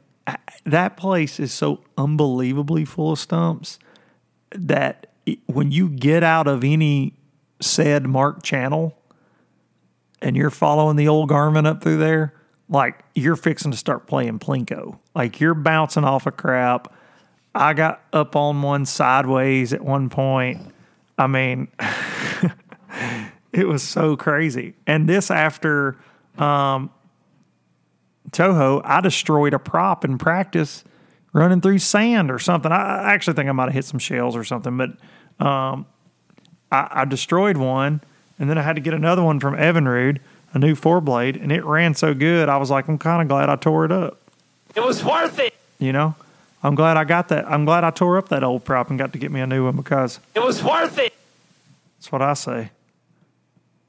that 0.65 0.97
place 0.97 1.39
is 1.39 1.53
so 1.53 1.85
unbelievably 1.97 2.85
full 2.85 3.13
of 3.13 3.19
stumps 3.19 3.79
that 4.51 5.07
when 5.47 5.71
you 5.71 5.89
get 5.89 6.23
out 6.23 6.47
of 6.47 6.65
any 6.65 7.15
said 7.61 8.07
marked 8.07 8.45
channel, 8.45 8.97
and 10.23 10.37
you're 10.37 10.51
following 10.51 10.97
the 10.97 11.09
old 11.09 11.31
Garmin 11.31 11.67
up 11.67 11.83
through 11.83 11.99
there, 11.99 12.35
like 12.69 12.99
you're 13.15 13.37
fixing 13.37 13.71
to 13.71 13.77
start 13.77 14.07
playing 14.07 14.39
Plinko. 14.39 14.99
Like 15.15 15.41
you're 15.41 15.55
bouncing 15.55 16.05
off 16.05 16.27
a 16.27 16.31
of 16.31 16.37
crap. 16.37 16.93
I 17.55 17.73
got 17.73 18.03
up 18.13 18.37
on 18.37 18.61
one 18.63 18.85
sideways 18.85 19.73
at 19.73 19.83
one 19.83 20.11
point. 20.11 20.73
I 21.19 21.27
mean, 21.27 21.69
it 23.53 23.67
was 23.67 23.83
so 23.83 24.17
crazy. 24.17 24.75
And 24.87 25.09
this 25.09 25.31
after 25.31 25.97
um, 26.37 26.91
Toho, 28.31 28.83
I 28.85 29.01
destroyed 29.01 29.55
a 29.55 29.59
prop 29.59 30.05
in 30.05 30.19
practice 30.19 30.85
running 31.33 31.61
through 31.61 31.79
sand 31.79 32.31
or 32.31 32.39
something. 32.39 32.73
I 32.73 33.13
actually 33.13 33.35
think 33.35 33.49
I 33.49 33.53
might 33.53 33.65
have 33.65 33.75
hit 33.75 33.85
some 33.85 33.99
shells 33.99 34.37
or 34.37 34.45
something, 34.45 34.77
but 34.77 34.91
um, 35.45 35.87
I, 36.71 36.89
I, 36.91 37.05
destroyed 37.05 37.59
one, 37.59 38.01
and 38.39 38.49
then 38.49 38.57
I 38.57 38.63
had 38.63 38.77
to 38.77 38.83
get 38.83 38.95
another 38.95 39.23
one 39.23 39.39
from 39.39 39.55
Evinrude, 39.55 40.19
a 40.53 40.59
new 40.59 40.75
four 40.75 41.01
blade, 41.01 41.37
and 41.37 41.53
it 41.53 41.65
ran 41.65 41.95
so 41.95 42.15
good. 42.15 42.49
I 42.49 42.57
was 42.57 42.71
like, 42.71 42.89
I'm 42.89 42.99
kind 42.99 43.23
of 43.23 43.29
glad 43.29 43.51
I 43.51 43.57
tore 43.57 43.85
it 43.85 43.93
up. 43.93 44.21
It 44.75 44.83
was 44.83 45.05
worth 45.05 45.39
it. 45.39 45.55
You 45.79 45.93
know, 45.93 46.15
I'm 46.63 46.75
glad 46.75 46.97
I 46.97 47.05
got 47.05 47.29
that. 47.29 47.47
I'm 47.47 47.65
glad 47.65 47.85
I 47.85 47.91
tore 47.91 48.19
up 48.19 48.29
that 48.31 48.43
old 48.43 48.65
prop 48.65 48.91
and 48.91 48.99
got 48.99 49.13
to 49.13 49.19
get 49.19 49.31
me 49.31 49.41
a 49.41 49.47
new 49.47 49.65
one 49.65 49.77
because 49.77 50.21
it 50.35 50.43
was 50.43 50.63
worth 50.63 50.99
it. 50.99 51.13
That's 51.99 52.13
what 52.13 52.23
I 52.23 52.35
say. 52.35 52.71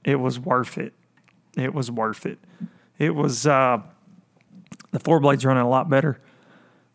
It 0.03 0.15
was 0.15 0.39
worth 0.39 0.77
it. 0.77 0.93
It 1.55 1.73
was 1.73 1.91
worth 1.91 2.25
it. 2.25 2.39
It 2.97 3.15
was 3.15 3.45
uh, 3.45 3.81
the 4.91 4.99
four 4.99 5.19
blades 5.19 5.45
running 5.45 5.63
a 5.63 5.69
lot 5.69 5.89
better 5.89 6.19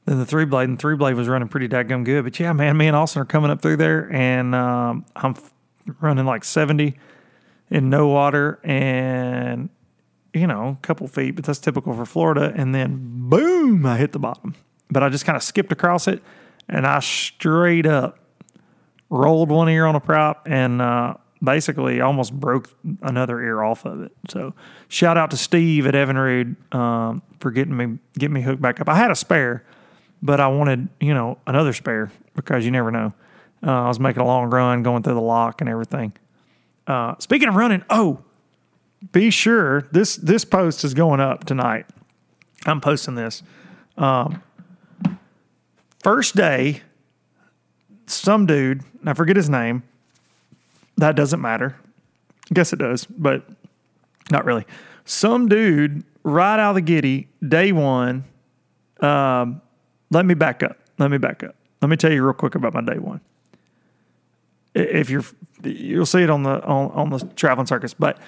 than 0.05 0.19
the 0.19 0.27
three 0.27 0.45
blade, 0.45 0.69
and 0.69 0.79
three 0.79 0.97
blade 0.97 1.15
was 1.15 1.29
running 1.29 1.49
pretty 1.49 1.69
daggum 1.69 2.05
good. 2.05 2.25
But 2.25 2.39
yeah, 2.41 2.53
man, 2.53 2.77
me 2.77 2.87
and 2.87 2.97
Austin 2.97 3.23
are 3.23 3.27
coming 3.27 3.51
up 3.51 3.63
through 3.63 3.77
there, 3.77 4.11
and 4.13 4.55
um, 4.55 5.05
I'm 5.15 5.37
running 6.01 6.27
like 6.27 6.45
70 6.45 6.97
in 7.73 7.91
no 7.91 8.07
water 8.07 8.61
and 8.63 9.69
you 10.33 10.47
know 10.47 10.79
a 10.81 10.87
couple 10.87 11.09
feet, 11.09 11.33
but 11.33 11.45
that's 11.45 11.59
typical 11.59 11.95
for 11.95 12.07
Florida. 12.07 12.53
And 12.55 12.75
then 12.75 13.29
boom, 13.29 13.85
I 13.85 13.99
hit 13.99 14.13
the 14.13 14.19
bottom. 14.19 14.55
But 14.91 15.03
I 15.03 15.09
just 15.09 15.25
kind 15.25 15.37
of 15.37 15.43
skipped 15.43 15.73
across 15.73 16.07
it, 16.07 16.23
and 16.69 16.87
I 16.87 17.01
straight 17.01 17.87
up 17.87 18.19
rolled 19.11 19.51
one 19.51 19.69
ear 19.69 19.87
on 19.87 19.95
a 19.95 20.01
prop 20.01 20.47
and 20.49 20.81
uh, 20.81 21.15
basically 21.43 22.01
almost 22.01 22.33
broke 22.33 22.71
another 23.03 23.43
ear 23.43 23.63
off 23.63 23.85
of 23.85 24.03
it. 24.03 24.13
So 24.29 24.55
shout 24.89 25.19
out 25.19 25.31
to 25.33 25.37
Steve 25.37 25.87
at 25.87 25.95
Evinrude 25.95 26.57
um, 26.75 27.23
for 27.41 27.51
getting 27.51 27.77
me 27.77 27.99
getting 28.19 28.35
me 28.35 28.43
hooked 28.43 28.63
back 28.63 28.81
up. 28.81 28.89
I 28.89 28.95
had 28.95 29.11
a 29.11 29.17
spare 29.17 29.65
but 30.23 30.41
I 30.41 30.47
wanted, 30.47 30.89
you 31.01 31.13
know, 31.13 31.39
another 31.47 31.73
spare 31.73 32.13
because 32.35 32.65
you 32.65 32.71
never 32.71 32.91
know. 32.91 33.13
Uh, 33.65 33.83
I 33.83 33.89
was 33.89 34.01
making 34.01 34.23
a 34.23 34.27
long 34.27 34.51
run 34.51 34.83
going 34.83 35.03
through 35.03 35.15
the 35.15 35.21
lock 35.21 35.61
and 35.61 35.69
everything. 35.69 36.13
Uh, 36.87 37.15
speaking 37.19 37.49
of 37.49 37.55
running, 37.55 37.85
oh, 37.91 38.23
be 39.11 39.31
sure 39.31 39.89
this 39.93 40.17
this 40.17 40.45
post 40.45 40.85
is 40.85 40.95
going 40.95 41.21
up 41.21 41.45
tonight. 41.45 41.87
I'm 42.67 42.81
posting 42.81 43.15
this. 43.15 43.43
Um, 43.97 44.43
first 46.03 46.37
day, 46.37 46.83
some 48.07 48.47
dude, 48.47 48.83
I 49.05 49.15
forget 49.15 49.37
his 49.37 49.51
name. 49.51 49.83
That 50.97 51.17
doesn't 51.17 51.41
matter. 51.41 51.77
I 52.51 52.55
guess 52.55 52.73
it 52.73 52.79
does, 52.79 53.07
but 53.07 53.45
not 54.31 54.45
really. 54.45 54.67
Some 55.05 55.49
dude 55.49 56.05
right 56.23 56.61
out 56.61 56.71
of 56.71 56.75
the 56.77 56.81
giddy, 56.81 57.29
day 57.47 57.73
one, 57.73 58.25
um, 59.01 59.61
let 60.11 60.27
me 60.27 60.35
back 60.35 60.63
up. 60.63 60.79
Let 60.99 61.11
me 61.11 61.19
back 61.19 61.43
up. 61.43 61.57
Let 61.81 61.89
me 61.89 61.97
tell 61.97 62.13
you 62.13 62.23
real 62.25 62.35
quick 62.35 62.55
about 62.55 62.75
my 62.75 62.83
day 62.83 62.99
one. 62.99 63.21
If 64.75 65.11
you're, 65.11 65.25
you'll 65.63 66.07
see 66.07 66.23
it 66.23 66.31
on 66.31 66.45
the 66.45 66.63
on, 66.65 66.91
on 66.93 67.11
the 67.11 67.27
traveling 67.37 67.67
circus. 67.67 67.95
But 67.95 68.19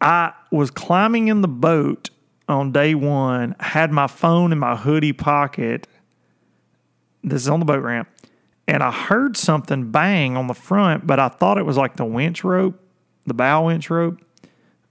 I 0.00 0.32
was 0.50 0.70
climbing 0.70 1.28
in 1.28 1.40
the 1.40 1.48
boat 1.48 2.10
on 2.48 2.72
day 2.72 2.94
one. 2.94 3.56
Had 3.58 3.90
my 3.90 4.06
phone 4.06 4.52
in 4.52 4.58
my 4.58 4.76
hoodie 4.76 5.12
pocket. 5.12 5.88
This 7.22 7.42
is 7.42 7.48
on 7.48 7.58
the 7.58 7.64
boat 7.64 7.82
ramp, 7.82 8.08
and 8.68 8.82
I 8.82 8.90
heard 8.90 9.36
something 9.36 9.90
bang 9.90 10.36
on 10.36 10.46
the 10.46 10.54
front, 10.54 11.06
but 11.06 11.18
I 11.18 11.28
thought 11.28 11.56
it 11.56 11.64
was 11.64 11.78
like 11.78 11.96
the 11.96 12.04
winch 12.04 12.44
rope, 12.44 12.78
the 13.26 13.32
bow 13.32 13.64
winch 13.64 13.88
rope, 13.88 14.20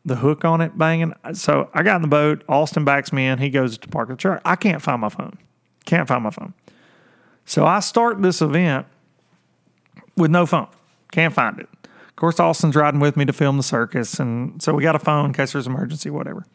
the 0.03 0.15
hook 0.15 0.43
on 0.43 0.59
it 0.59 0.75
banging. 0.77 1.13
So 1.33 1.69
I 1.73 1.83
got 1.83 1.97
in 1.97 2.01
the 2.01 2.07
boat. 2.07 2.43
Austin 2.49 2.85
backs 2.85 3.13
me 3.13 3.27
in. 3.27 3.37
He 3.37 3.49
goes 3.49 3.77
to 3.77 3.87
park 3.87 4.09
the 4.09 4.15
truck. 4.15 4.41
I 4.43 4.55
can't 4.55 4.81
find 4.81 4.99
my 4.99 5.09
phone. 5.09 5.37
Can't 5.85 6.07
find 6.07 6.23
my 6.23 6.31
phone. 6.31 6.53
So 7.45 7.65
I 7.65 7.79
start 7.81 8.21
this 8.21 8.41
event 8.41 8.87
with 10.15 10.31
no 10.31 10.45
phone. 10.45 10.67
Can't 11.11 11.33
find 11.33 11.59
it. 11.59 11.69
Of 11.83 12.15
course, 12.15 12.39
Austin's 12.39 12.75
riding 12.75 12.99
with 12.99 13.17
me 13.17 13.25
to 13.25 13.33
film 13.33 13.57
the 13.57 13.63
circus, 13.63 14.19
and 14.19 14.61
so 14.61 14.73
we 14.73 14.83
got 14.83 14.95
a 14.95 14.99
phone 14.99 15.25
in 15.25 15.33
case 15.33 15.53
there's 15.53 15.67
an 15.67 15.73
emergency, 15.73 16.09
whatever. 16.09 16.45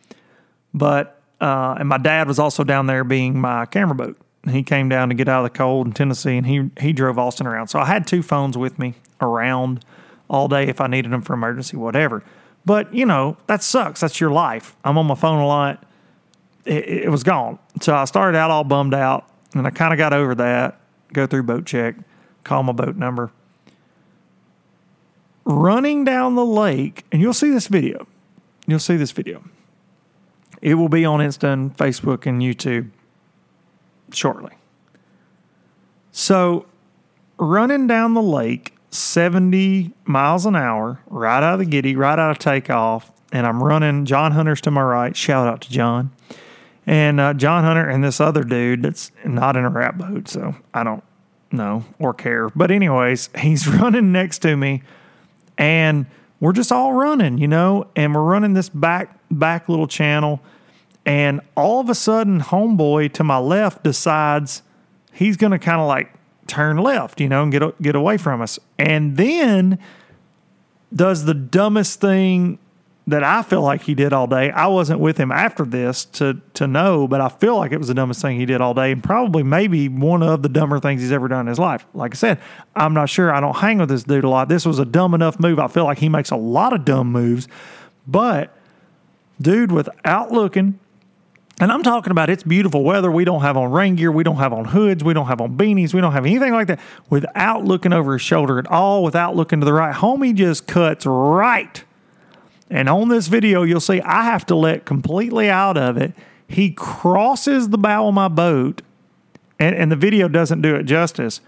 But 0.73 1.21
uh, 1.41 1.77
and 1.79 1.89
my 1.89 1.99
dad 1.99 2.29
was 2.29 2.39
also 2.39 2.65
down 2.65 2.87
there 2.87 3.05
being 3.05 3.41
my 3.41 3.67
camera 3.67 3.95
boat. 3.95 4.19
He 4.49 4.63
came 4.63 4.89
down 4.89 5.09
to 5.09 5.15
get 5.15 5.29
out 5.29 5.45
of 5.45 5.53
the 5.53 5.57
cold 5.57 5.87
in 5.87 5.93
Tennessee, 5.93 6.37
and 6.37 6.47
he 6.47 6.71
he 6.81 6.93
drove 6.93 7.19
Austin 7.19 7.47
around. 7.47 7.69
So 7.69 7.79
I 7.79 7.87
had 7.87 8.07
two 8.07 8.23
phones 8.23 8.57
with 8.57 8.79
me 8.79 8.95
around 9.21 9.85
all 10.31 10.49
day 10.49 10.69
if 10.69 10.81
I 10.81 10.87
needed 10.87 11.13
them 11.13 11.23
for 11.23 11.35
emergency, 11.35 11.77
whatever. 11.77 12.23
But 12.65 12.95
you 12.95 13.05
know 13.05 13.37
that 13.47 13.63
sucks. 13.63 14.01
That's 14.01 14.21
your 14.21 14.31
life. 14.31 14.77
I'm 14.85 14.97
on 14.97 15.07
my 15.07 15.15
phone 15.15 15.41
a 15.41 15.47
lot 15.47 15.85
it, 16.69 16.89
it 16.89 17.11
was 17.11 17.23
gone. 17.23 17.59
So 17.81 17.95
I 17.95 18.05
started 18.05 18.37
out 18.37 18.51
all 18.51 18.65
bummed 18.65 18.95
out, 18.95 19.29
and 19.55 19.67
I 19.67 19.71
kind 19.71 19.93
of 19.93 19.99
got 19.99 20.13
over 20.13 20.35
that. 20.37 20.81
Go 21.13 21.27
through 21.27 21.45
boat 21.45 21.65
check, 21.65 21.97
call 22.45 22.63
my 22.63 22.73
boat 22.73 22.97
number. 22.97 23.33
Running 25.49 26.05
down 26.05 26.35
the 26.35 26.45
lake, 26.45 27.07
and 27.11 27.23
you'll 27.23 27.33
see 27.33 27.49
this 27.51 27.69
video. 27.69 28.07
You'll 28.67 28.79
see 28.79 28.97
this 28.97 29.13
video. 29.13 29.43
It 30.61 30.75
will 30.75 30.91
be 30.91 31.07
on 31.07 31.21
Insta 31.21 31.53
and 31.53 31.75
Facebook 31.75 32.27
and 32.27 32.43
YouTube 32.43 32.91
shortly. 34.13 34.53
So, 36.13 36.67
running 37.39 37.87
down 37.87 38.13
the 38.13 38.23
lake 38.23 38.75
70 38.91 39.93
miles 40.05 40.45
an 40.45 40.55
hour, 40.55 41.01
right 41.07 41.43
out 41.43 41.55
of 41.55 41.59
the 41.61 41.65
giddy, 41.65 41.97
right 41.97 42.19
out 42.19 42.31
of 42.31 42.39
takeoff, 42.39 43.11
and 43.33 43.47
I'm 43.47 43.63
running 43.63 44.05
John 44.05 44.33
Hunter's 44.33 44.61
to 44.63 44.71
my 44.71 44.83
right. 44.83 45.17
Shout 45.17 45.47
out 45.47 45.63
to 45.63 45.71
John. 45.71 46.13
And 46.87 47.21
uh, 47.21 47.33
John 47.33 47.65
Hunter 47.65 47.89
and 47.89 48.05
this 48.05 48.21
other 48.21 48.45
dude 48.45 48.83
that's 48.83 49.13
not 49.25 49.57
in 49.57 49.65
a 49.65 49.71
wrap 49.71 49.97
boat, 49.97 50.29
so 50.29 50.57
I 50.75 50.85
don't 50.85 51.05
know 51.53 51.85
or 51.99 52.13
care. 52.13 52.51
But, 52.51 52.71
anyways, 52.71 53.31
he's 53.39 53.67
running 53.81 54.13
next 54.13 54.41
to 54.41 54.57
me, 54.57 54.83
and 55.59 56.07
we're 56.41 56.53
just 56.53 56.71
all 56.73 56.93
running, 56.93 57.37
you 57.37 57.49
know, 57.49 57.89
and 57.97 58.15
we're 58.15 58.23
running 58.23 58.55
this 58.55 58.69
back 58.69 59.19
back 59.31 59.69
little 59.69 59.89
channel, 59.89 60.41
and 61.05 61.41
all 61.57 61.81
of 61.81 61.91
a 61.91 61.95
sudden, 61.95 62.41
homeboy 62.41 63.13
to 63.15 63.25
my 63.25 63.39
left 63.39 63.83
decides 63.83 64.63
he's 65.13 65.37
going 65.37 65.51
to 65.51 65.59
kind 65.59 65.81
of 65.81 65.89
like 65.89 66.15
turn 66.47 66.79
left, 66.79 67.21
you 67.21 67.29
know, 67.29 67.43
and 67.43 67.53
get 67.53 67.83
get 67.83 67.95
away 67.97 68.17
from 68.17 68.41
us, 68.41 68.59
and 68.79 69.17
then 69.17 69.79
does 70.95 71.25
the 71.25 71.35
dumbest 71.35 72.01
thing 72.01 72.59
that 73.09 73.25
I 73.25 73.43
feel 73.43 73.63
like 73.63 73.83
he 73.83 73.95
did 73.95 74.13
all 74.13 74.27
day. 74.27 74.51
I 74.51 74.67
wasn't 74.67 75.01
with 75.01 75.17
him 75.17 75.33
after 75.33 75.65
this 75.65 76.05
to 76.07 76.41
to 76.55 76.67
know, 76.67 77.09
but 77.09 77.23
I 77.23 77.31
feel 77.31 77.57
like 77.57 77.73
it 77.73 77.79
was 77.79 77.89
the 77.89 77.95
dumbest 77.95 78.21
thing 78.21 78.39
he 78.39 78.45
did 78.45 78.61
all 78.61 78.75
day, 78.75 78.93
and 78.93 79.03
probably 79.03 79.43
maybe 79.43 79.89
one 79.89 80.23
of 80.23 80.43
the 80.43 80.49
dumber 80.49 80.79
things 80.79 81.01
he's 81.01 81.13
ever 81.13 81.27
done 81.27 81.41
in 81.41 81.47
his 81.47 81.59
life. 81.59 81.87
Like 81.95 82.15
I 82.15 82.17
said, 82.17 82.41
I'm 82.77 82.93
not 82.93 83.09
sure. 83.09 83.33
I 83.33 83.41
don't 83.41 83.57
hang 83.57 83.79
with 83.79 83.89
this 83.89 84.05
dude 84.05 84.25
a 84.25 84.29
lot. 84.29 84.49
This 84.49 84.67
was 84.67 84.79
a 84.79 84.85
dumb 84.85 85.15
enough 85.15 85.41
move. 85.41 85.59
I 85.59 85.69
feel 85.69 85.85
like 85.85 85.99
he 85.99 86.11
makes 86.11 86.31
a 86.31 86.37
lot 86.37 86.75
of 86.75 86.85
dumb 86.85 87.11
moves, 87.11 87.49
but 88.07 88.55
dude, 89.41 89.73
without 89.73 90.31
looking. 90.31 90.79
And 91.61 91.73
I'm 91.73 91.83
talking 91.83 92.13
about 92.13 92.31
it's 92.31 92.45
beautiful 92.45 92.85
weather. 92.85 93.11
We 93.11 93.25
don't 93.25 93.41
have 93.41 93.57
on 93.57 93.73
rain 93.73 93.97
gear. 93.97 94.13
We 94.13 94.23
don't 94.23 94.37
have 94.37 94.53
on 94.53 94.67
hoods. 94.67 95.03
We 95.03 95.13
don't 95.13 95.27
have 95.27 95.41
on 95.41 95.57
beanies. 95.57 95.93
We 95.93 96.01
don't 96.01 96.13
have 96.13 96.25
anything 96.25 96.53
like 96.53 96.69
that. 96.69 96.79
Without 97.11 97.65
looking 97.65 97.93
over 97.93 98.13
his 98.13 98.23
shoulder 98.23 98.61
at 98.61 98.67
all, 98.69 99.03
without 99.03 99.35
looking 99.35 99.59
to 99.61 99.65
the 99.65 99.73
right, 99.73 99.93
homie 99.93 100.35
just 100.35 100.69
cuts 100.69 101.05
right 101.05 101.83
and 102.71 102.89
on 102.89 103.09
this 103.09 103.29
video, 103.29 103.63
you'll 103.63 103.81
see 103.81 104.01
I 104.03 104.25
have 104.25 104.45
to 104.47 104.55
let 104.55 104.85
completely 104.85 105.49
out 105.49 105.77
of 105.77 105.97
it. 105.97 106.13
He 106.47 106.71
crosses 106.71 107.69
the 107.69 107.79
bow 107.79 108.09
of 108.09 108.15
my 108.15 108.29
boat, 108.29 108.83
and, 109.59 109.75
and 109.75 109.93
the 109.93 109.97
video 109.97 110.29
doesn't 110.29 110.63
do 110.63 110.75
it 110.75 110.85
justice, 110.85 111.41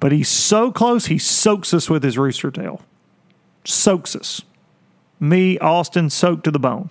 but 0.00 0.12
he's 0.12 0.28
so 0.28 0.72
close, 0.72 1.06
he 1.06 1.18
soaks 1.18 1.72
us 1.72 1.88
with 1.88 2.02
his 2.02 2.18
rooster 2.18 2.50
tail. 2.50 2.82
Soaks 3.64 4.16
us. 4.16 4.42
Me, 5.20 5.58
Austin, 5.58 6.10
soaked 6.10 6.44
to 6.44 6.50
the 6.50 6.58
bone. 6.58 6.90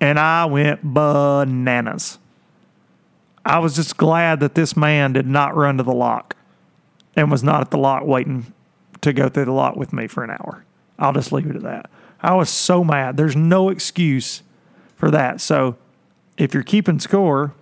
And 0.00 0.18
I 0.18 0.44
went 0.44 0.80
bananas. 0.82 2.18
I 3.44 3.58
was 3.58 3.74
just 3.74 3.96
glad 3.96 4.40
that 4.40 4.54
this 4.54 4.76
man 4.76 5.12
did 5.12 5.26
not 5.26 5.56
run 5.56 5.78
to 5.78 5.82
the 5.82 5.92
lock 5.92 6.36
and 7.16 7.30
was 7.30 7.42
not 7.42 7.62
at 7.62 7.70
the 7.70 7.78
lock 7.78 8.04
waiting 8.04 8.52
to 9.00 9.12
go 9.12 9.28
through 9.28 9.46
the 9.46 9.52
lock 9.52 9.74
with 9.74 9.92
me 9.92 10.06
for 10.06 10.22
an 10.22 10.30
hour. 10.30 10.64
I'll 10.98 11.12
just 11.12 11.32
leave 11.32 11.48
it 11.48 11.56
at 11.56 11.62
that. 11.62 11.90
I 12.20 12.34
was 12.34 12.50
so 12.50 12.82
mad. 12.82 13.16
There's 13.16 13.36
no 13.36 13.68
excuse 13.68 14.42
for 14.96 15.10
that. 15.10 15.40
So 15.40 15.76
if 16.36 16.54
you're 16.54 16.62
keeping 16.62 16.98
score, 16.98 17.54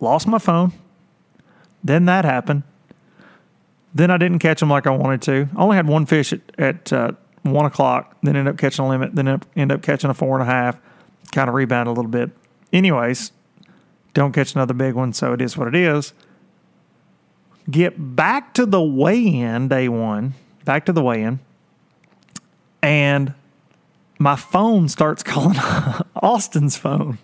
lost 0.00 0.26
my 0.26 0.38
phone. 0.38 0.72
Then 1.82 2.06
that 2.06 2.24
happened. 2.24 2.64
Then 3.94 4.10
I 4.10 4.16
didn't 4.16 4.40
catch 4.40 4.60
them 4.60 4.70
like 4.70 4.86
I 4.86 4.90
wanted 4.90 5.22
to. 5.22 5.48
I 5.56 5.62
only 5.62 5.76
had 5.76 5.86
one 5.86 6.06
fish 6.06 6.32
at, 6.32 6.40
at 6.58 6.92
uh, 6.92 7.12
one 7.42 7.66
o'clock, 7.66 8.16
then 8.22 8.36
end 8.36 8.48
up 8.48 8.58
catching 8.58 8.84
a 8.84 8.88
limit, 8.88 9.14
then 9.14 9.28
end 9.28 9.42
up, 9.42 9.48
end 9.56 9.72
up 9.72 9.82
catching 9.82 10.10
a 10.10 10.14
four 10.14 10.38
and 10.38 10.48
a 10.48 10.52
half, 10.52 10.78
kind 11.32 11.48
of 11.48 11.54
rebound 11.54 11.88
a 11.88 11.92
little 11.92 12.10
bit. 12.10 12.30
Anyways, 12.72 13.32
don't 14.14 14.32
catch 14.32 14.54
another 14.54 14.74
big 14.74 14.94
one, 14.94 15.12
so 15.12 15.32
it 15.32 15.40
is 15.40 15.56
what 15.56 15.68
it 15.68 15.74
is. 15.74 16.12
Get 17.70 18.16
back 18.16 18.54
to 18.54 18.66
the 18.66 18.82
weigh 18.82 19.26
in 19.26 19.68
day 19.68 19.88
one, 19.88 20.34
back 20.64 20.84
to 20.86 20.92
the 20.92 21.02
weigh 21.02 21.22
in, 21.22 21.40
and 22.88 23.34
my 24.18 24.34
phone 24.34 24.88
starts 24.88 25.22
calling 25.24 25.58
Austin's 26.16 26.78
phone. 26.78 27.18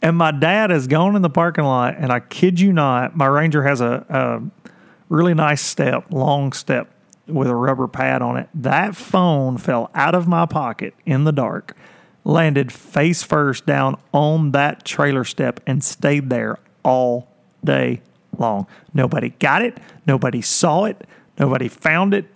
And 0.00 0.16
my 0.16 0.30
dad 0.30 0.70
has 0.70 0.86
gone 0.86 1.16
in 1.16 1.22
the 1.22 1.30
parking 1.30 1.64
lot, 1.64 1.96
and 1.98 2.12
I 2.12 2.20
kid 2.20 2.60
you 2.60 2.72
not, 2.72 3.16
my 3.16 3.26
Ranger 3.26 3.64
has 3.64 3.80
a, 3.80 4.06
a 4.08 4.66
really 5.08 5.34
nice 5.34 5.60
step, 5.60 6.06
long 6.12 6.52
step 6.52 6.92
with 7.26 7.48
a 7.48 7.54
rubber 7.54 7.88
pad 7.88 8.22
on 8.22 8.36
it. 8.36 8.48
That 8.54 8.94
phone 8.94 9.58
fell 9.58 9.90
out 9.94 10.14
of 10.14 10.28
my 10.28 10.46
pocket 10.46 10.94
in 11.04 11.24
the 11.24 11.32
dark, 11.32 11.76
landed 12.24 12.72
face 12.72 13.24
first 13.24 13.66
down 13.66 14.00
on 14.12 14.52
that 14.52 14.84
trailer 14.84 15.24
step, 15.24 15.60
and 15.66 15.82
stayed 15.82 16.30
there 16.30 16.58
all 16.84 17.28
day 17.64 18.00
long. 18.38 18.68
Nobody 18.94 19.30
got 19.30 19.62
it, 19.62 19.78
nobody 20.06 20.40
saw 20.40 20.84
it, 20.84 21.04
nobody 21.38 21.66
found 21.66 22.14
it. 22.14 22.26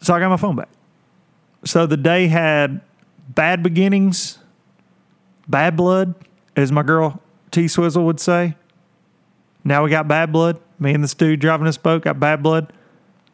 So 0.00 0.14
I 0.14 0.20
got 0.20 0.28
my 0.28 0.36
phone 0.36 0.56
back. 0.56 0.68
So 1.64 1.86
the 1.86 1.96
day 1.96 2.28
had 2.28 2.80
bad 3.28 3.62
beginnings, 3.62 4.38
bad 5.48 5.76
blood, 5.76 6.14
as 6.56 6.72
my 6.72 6.82
girl 6.82 7.20
T 7.50 7.68
Swizzle 7.68 8.04
would 8.04 8.20
say. 8.20 8.54
Now 9.64 9.84
we 9.84 9.90
got 9.90 10.08
bad 10.08 10.32
blood. 10.32 10.60
Me 10.78 10.94
and 10.94 11.02
this 11.02 11.14
dude 11.14 11.40
driving 11.40 11.66
this 11.66 11.76
boat 11.76 12.02
got 12.02 12.20
bad 12.20 12.42
blood. 12.42 12.72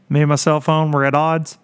Me 0.09 0.21
and 0.21 0.29
my 0.29 0.37
cell 0.37 0.61
phone 0.61 0.91
were 0.91 1.05
at 1.05 1.15
odds. 1.15 1.59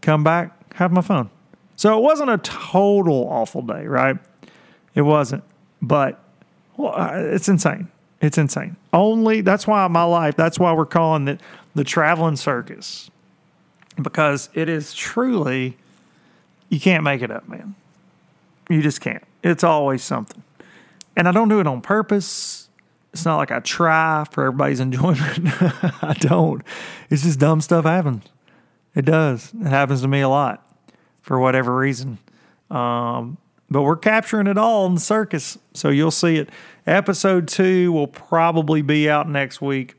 Come 0.00 0.24
back, 0.24 0.74
have 0.74 0.92
my 0.92 1.00
phone. 1.00 1.30
So 1.76 1.96
it 1.98 2.02
wasn't 2.02 2.30
a 2.30 2.38
total 2.38 3.28
awful 3.28 3.62
day, 3.62 3.86
right? 3.86 4.16
It 4.94 5.02
wasn't. 5.02 5.44
But 5.80 6.20
well, 6.76 6.94
uh, 6.94 7.12
it's 7.14 7.48
insane. 7.48 7.88
It's 8.20 8.38
insane. 8.38 8.76
Only 8.92 9.40
that's 9.40 9.66
why 9.66 9.86
my 9.88 10.04
life, 10.04 10.36
that's 10.36 10.58
why 10.58 10.72
we're 10.72 10.86
calling 10.86 11.28
it 11.28 11.40
the 11.74 11.84
traveling 11.84 12.36
circus. 12.36 13.10
Because 14.00 14.48
it 14.54 14.68
is 14.68 14.92
truly, 14.92 15.76
you 16.68 16.80
can't 16.80 17.04
make 17.04 17.22
it 17.22 17.30
up, 17.30 17.48
man. 17.48 17.74
You 18.68 18.82
just 18.82 19.00
can't. 19.00 19.22
It's 19.42 19.62
always 19.62 20.02
something. 20.02 20.42
And 21.16 21.28
I 21.28 21.32
don't 21.32 21.48
do 21.48 21.60
it 21.60 21.66
on 21.66 21.80
purpose. 21.80 22.68
It's 23.12 23.24
not 23.24 23.36
like 23.36 23.52
I 23.52 23.60
try 23.60 24.24
for 24.30 24.46
everybody's 24.46 24.80
enjoyment. 24.88 25.48
I 26.02 26.16
don't. 26.18 26.62
It's 27.10 27.22
just 27.22 27.38
dumb 27.38 27.60
stuff 27.60 27.84
happens. 27.84 28.24
It 28.94 29.04
does. 29.04 29.52
It 29.60 29.68
happens 29.68 30.02
to 30.02 30.08
me 30.08 30.20
a 30.20 30.28
lot 30.28 30.66
for 31.22 31.38
whatever 31.38 31.76
reason. 31.76 32.18
Um, 32.70 33.38
but 33.70 33.82
we're 33.82 33.96
capturing 33.96 34.46
it 34.46 34.58
all 34.58 34.86
in 34.86 34.94
the 34.94 35.00
circus. 35.00 35.58
So 35.72 35.88
you'll 35.88 36.10
see 36.10 36.36
it. 36.36 36.50
Episode 36.86 37.48
two 37.48 37.92
will 37.92 38.06
probably 38.06 38.82
be 38.82 39.08
out 39.08 39.28
next 39.28 39.60
week. 39.60 39.94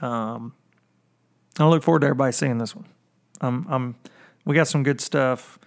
Um, 0.00 0.52
I 1.58 1.66
look 1.66 1.82
forward 1.82 2.00
to 2.00 2.06
everybody 2.06 2.32
seeing 2.32 2.58
this 2.58 2.76
one. 2.76 2.86
Um, 3.40 3.66
I'm, 3.68 3.94
we 4.44 4.54
got 4.54 4.68
some 4.68 4.82
good 4.82 5.00
stuff, 5.00 5.58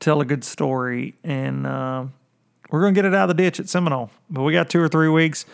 tell 0.00 0.20
a 0.20 0.24
good 0.24 0.44
story, 0.44 1.14
and 1.22 1.66
uh, 1.66 2.06
we're 2.70 2.80
going 2.80 2.94
to 2.94 2.98
get 2.98 3.04
it 3.04 3.14
out 3.14 3.30
of 3.30 3.36
the 3.36 3.42
ditch 3.42 3.60
at 3.60 3.68
Seminole. 3.68 4.10
But 4.30 4.42
we 4.42 4.52
got 4.52 4.70
two 4.70 4.80
or 4.80 4.88
three 4.88 5.08
weeks. 5.08 5.46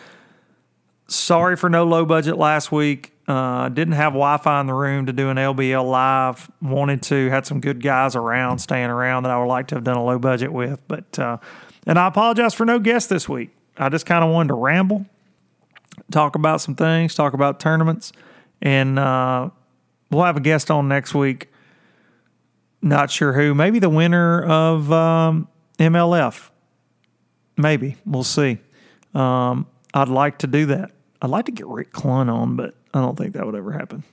Sorry 1.07 1.55
for 1.55 1.69
no 1.69 1.83
low 1.83 2.05
budget 2.05 2.37
last 2.37 2.71
week. 2.71 3.11
Uh, 3.27 3.69
didn't 3.69 3.93
have 3.93 4.13
Wi 4.13 4.37
Fi 4.37 4.59
in 4.61 4.67
the 4.67 4.73
room 4.73 5.05
to 5.05 5.13
do 5.13 5.29
an 5.29 5.37
LBL 5.37 5.89
live. 5.89 6.49
Wanted 6.61 7.01
to, 7.03 7.29
had 7.29 7.45
some 7.45 7.61
good 7.61 7.81
guys 7.81 8.15
around, 8.15 8.59
staying 8.59 8.89
around 8.89 9.23
that 9.23 9.31
I 9.31 9.37
would 9.37 9.47
like 9.47 9.67
to 9.67 9.75
have 9.75 9.83
done 9.83 9.97
a 9.97 10.03
low 10.03 10.19
budget 10.19 10.51
with. 10.51 10.81
But, 10.87 11.17
uh, 11.19 11.37
and 11.85 11.97
I 11.97 12.07
apologize 12.07 12.53
for 12.53 12.65
no 12.65 12.79
guest 12.79 13.09
this 13.09 13.29
week. 13.29 13.51
I 13.77 13.89
just 13.89 14.05
kind 14.05 14.23
of 14.23 14.31
wanted 14.31 14.49
to 14.49 14.55
ramble, 14.55 15.05
talk 16.11 16.35
about 16.35 16.61
some 16.61 16.75
things, 16.75 17.15
talk 17.15 17.33
about 17.33 17.59
tournaments, 17.59 18.11
and 18.61 18.99
uh, 18.99 19.49
we'll 20.13 20.25
have 20.25 20.37
a 20.37 20.41
guest 20.41 20.71
on 20.71 20.87
next 20.87 21.13
week. 21.13 21.49
Not 22.81 23.09
sure 23.11 23.33
who. 23.33 23.53
Maybe 23.53 23.79
the 23.79 23.89
winner 23.89 24.43
of 24.43 24.91
um, 24.91 25.47
MLF. 25.79 26.49
Maybe. 27.57 27.97
We'll 28.05 28.23
see. 28.23 28.59
Um, 29.13 29.67
I'd 29.93 30.09
like 30.09 30.39
to 30.39 30.47
do 30.47 30.65
that. 30.67 30.91
I'd 31.21 31.29
like 31.29 31.45
to 31.45 31.51
get 31.51 31.67
Rick 31.67 31.93
Clunn 31.93 32.29
on, 32.31 32.55
but 32.55 32.75
I 32.93 32.99
don't 32.99 33.17
think 33.17 33.33
that 33.33 33.45
would 33.45 33.55
ever 33.55 33.71
happen. 33.71 34.03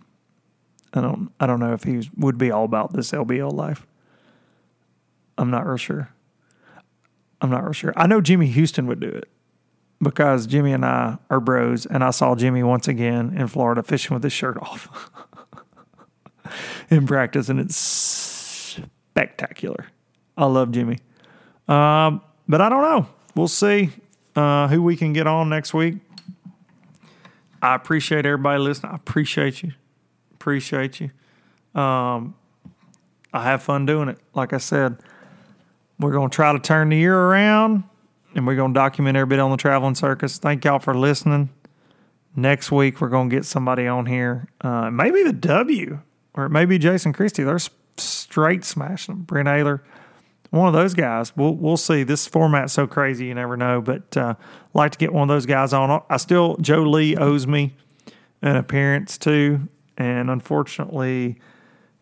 I 0.93 1.01
don't. 1.01 1.33
I 1.41 1.47
don't 1.47 1.61
know 1.61 1.73
if 1.73 1.85
he 1.85 2.09
would 2.17 2.39
be 2.39 2.51
all 2.51 2.65
about 2.65 2.93
this 2.93 3.13
LBL 3.13 3.53
life. 3.53 3.87
I'm 5.39 5.51
not 5.51 5.67
real 5.67 5.77
sure. 5.77 6.13
I'm 7.41 7.51
not 7.51 7.65
real 7.65 7.73
sure. 7.73 7.93
I 7.97 8.07
know 8.07 8.21
Jimmy 8.21 8.47
Houston 8.47 8.87
would 8.87 9.01
do 9.01 9.09
it 9.09 9.29
because 10.03 10.47
Jimmy 10.47 10.73
and 10.73 10.85
I 10.85 11.19
are 11.29 11.41
bros, 11.41 11.87
and 11.87 12.05
I 12.05 12.11
saw 12.11 12.35
Jimmy 12.35 12.63
once 12.63 12.89
again 12.89 13.35
in 13.37 13.47
Florida 13.47 13.83
fishing 13.83 14.15
with 14.15 14.23
his 14.23 14.33
shirt 14.33 14.57
off 14.59 15.11
in 16.91 17.07
practice, 17.07 17.49
and 17.49 17.61
it's 17.61 17.77
spectacular. 17.77 19.87
I 20.37 20.47
love 20.47 20.73
Jimmy, 20.73 20.99
um, 21.69 22.23
but 22.49 22.61
I 22.61 22.69
don't 22.69 22.83
know. 22.83 23.07
We'll 23.35 23.49
see 23.49 23.91
uh, 24.35 24.69
who 24.69 24.83
we 24.83 24.97
can 24.97 25.13
get 25.13 25.27
on 25.27 25.49
next 25.49 25.75
week. 25.75 25.97
I 27.63 27.75
appreciate 27.75 28.25
everybody 28.25 28.59
listening. 28.59 28.93
I 28.93 28.97
appreciate 28.97 29.63
you. 29.63 29.73
Appreciate 30.35 31.01
you. 31.01 31.11
Um, 31.81 32.35
I 33.33 33.45
have 33.45 33.63
fun 33.63 33.87
doing 33.87 34.09
it. 34.09 34.19
Like 34.35 34.53
I 34.53 34.59
said, 34.59 34.97
we're 35.99 36.13
going 36.13 36.31
to 36.31 36.35
try 36.35 36.53
to 36.53 36.59
turn 36.59 36.89
the 36.89 36.97
year 36.97 37.17
around 37.17 37.85
and 38.35 38.47
we're 38.47 38.57
going 38.57 38.73
to 38.73 38.79
document 38.79 39.17
every 39.17 39.29
bit 39.29 39.41
on 39.41 39.51
the 39.51 39.57
traveling 39.57 39.95
circus. 39.95 40.39
Thank 40.39 40.65
y'all 40.65 40.79
for 40.79 40.95
listening. 40.95 41.51
Next 42.35 42.71
week, 42.71 43.01
we're 43.01 43.09
going 43.09 43.29
to 43.29 43.37
get 43.37 43.45
somebody 43.45 43.87
on 43.87 44.07
here. 44.07 44.49
Uh, 44.61 44.91
maybe 44.91 45.23
the 45.23 45.33
W 45.33 46.01
or 46.41 46.49
maybe 46.49 46.79
Jason 46.79 47.13
Christie. 47.13 47.43
They're 47.43 47.59
straight 47.97 48.65
smashing 48.65 49.15
them. 49.15 49.25
Brent 49.25 49.49
Ehrler, 49.49 49.81
one 50.51 50.67
of 50.67 50.75
those 50.75 50.95
guys. 50.95 51.37
We'll, 51.37 51.55
we'll 51.55 51.77
see. 51.77 52.03
This 52.03 52.27
format's 52.27 52.73
so 52.73 52.87
crazy, 52.87 53.27
you 53.27 53.35
never 53.35 53.57
know. 53.57 53.81
But 53.81 54.17
uh, 54.17 54.35
like 54.75 54.93
to 54.93 54.99
get 54.99 55.13
one 55.13 55.29
of 55.29 55.35
those 55.35 55.47
guys 55.47 55.73
on. 55.73 56.03
I 56.09 56.17
still, 56.17 56.57
Joe 56.59 56.83
Lee 56.83 57.17
owes 57.17 57.47
me 57.47 57.75
an 58.43 58.57
appearance 58.57 59.19
too. 59.19 59.69
And 59.97 60.31
unfortunately, 60.31 61.39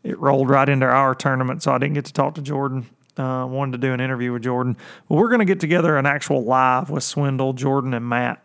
it 0.05 0.19
rolled 0.19 0.49
right 0.49 0.69
into 0.69 0.87
our 0.87 1.15
tournament, 1.15 1.63
so 1.63 1.73
I 1.73 1.79
didn't 1.79 1.95
get 1.95 2.05
to 2.07 2.13
talk 2.13 2.37
to 2.37 2.43
Jordan. 2.43 2.87
Uh, 3.17 3.45
wanted 3.47 3.73
to 3.73 3.79
do 3.79 3.93
an 3.93 4.01
interview 4.01 4.33
with 4.33 4.45
Jordan. 4.45 4.77
Well, 5.09 5.19
we're 5.19 5.29
going 5.29 5.41
to 5.41 5.45
get 5.45 5.59
together 5.59 5.97
an 5.97 6.07
actual 6.07 6.45
live 6.45 6.89
with 6.89 7.03
Swindle, 7.03 7.53
Jordan, 7.53 7.93
and 7.93 8.09
Matt 8.09 8.41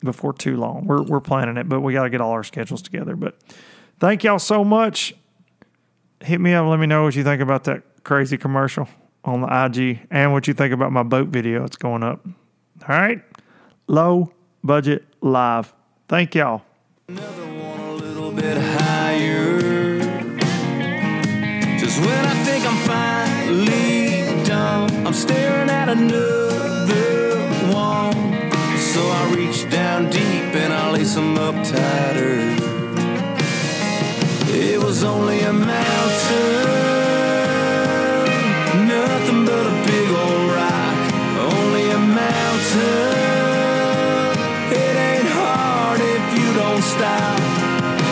before 0.00 0.34
too 0.34 0.58
long. 0.58 0.86
We're 0.86 1.02
we're 1.02 1.20
planning 1.20 1.56
it, 1.56 1.68
but 1.68 1.80
we 1.80 1.94
got 1.94 2.04
to 2.04 2.10
get 2.10 2.20
all 2.20 2.32
our 2.32 2.44
schedules 2.44 2.82
together. 2.82 3.16
But 3.16 3.38
thank 4.00 4.24
y'all 4.24 4.38
so 4.38 4.64
much. 4.64 5.14
Hit 6.20 6.40
me 6.40 6.52
up. 6.54 6.66
Let 6.66 6.78
me 6.78 6.86
know 6.86 7.04
what 7.04 7.14
you 7.14 7.24
think 7.24 7.40
about 7.40 7.64
that 7.64 7.82
crazy 8.04 8.36
commercial 8.36 8.88
on 9.24 9.40
the 9.40 9.64
IG 9.64 10.00
and 10.10 10.32
what 10.32 10.48
you 10.48 10.54
think 10.54 10.72
about 10.72 10.92
my 10.92 11.02
boat 11.02 11.28
video. 11.28 11.64
It's 11.64 11.76
going 11.76 12.02
up. 12.02 12.26
All 12.26 12.96
right. 12.96 13.22
Low 13.86 14.32
budget 14.62 15.04
live. 15.20 15.72
Thank 16.08 16.34
y'all. 16.34 16.62
Another 17.08 17.46
one 17.46 17.80
a 17.80 17.92
little 17.94 18.32
bit 18.32 18.56
higher. 18.56 19.98
Just 21.78 22.00
when 22.00 22.24
I 22.24 22.34
think 22.44 22.66
I'm 22.66 22.76
finally 22.86 24.44
done, 24.44 25.06
I'm 25.06 25.12
staring 25.12 25.70
at 25.70 25.88
another 25.88 27.38
one. 27.72 28.12
So 28.78 29.00
I 29.00 29.34
reach 29.34 29.70
down 29.70 30.10
deep 30.10 30.54
and 30.54 30.72
I 30.72 30.90
lace 30.90 31.14
them 31.14 31.38
up 31.38 31.54
tighter. 31.64 32.57
Was 34.88 35.04
only 35.04 35.40
a 35.40 35.52
mountain, 35.52 35.74
nothing 38.88 39.44
but 39.44 39.66
a 39.66 39.74
big 39.84 40.08
old 40.08 40.50
rock. 40.56 40.98
Only 41.52 41.84
a 41.90 41.98
mountain. 41.98 43.12
It 44.72 44.94
ain't 45.08 45.28
hard 45.28 46.00
if 46.00 46.24
you 46.38 46.48
don't 46.56 46.80
stop. 46.80 47.38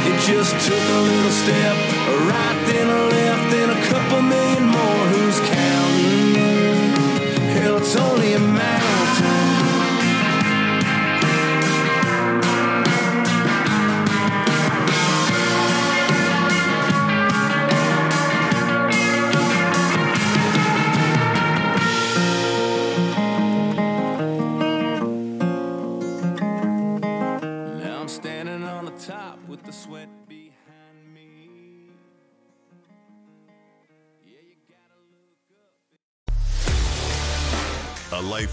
It 0.04 0.16
just 0.28 0.52
took 0.68 0.84
a 0.98 1.00
little 1.00 1.34
step, 1.42 1.76
a 2.12 2.14
right 2.28 2.58
then 2.68 2.86
a 2.90 3.00
left, 3.08 3.44
then 3.52 3.68
a 3.70 3.80
couple 3.88 4.20
million 4.20 4.64
more. 4.68 5.04
Who's 5.16 5.40
counting? 5.48 6.92
Hell, 7.56 7.76
it's 7.78 7.96
only 7.96 8.25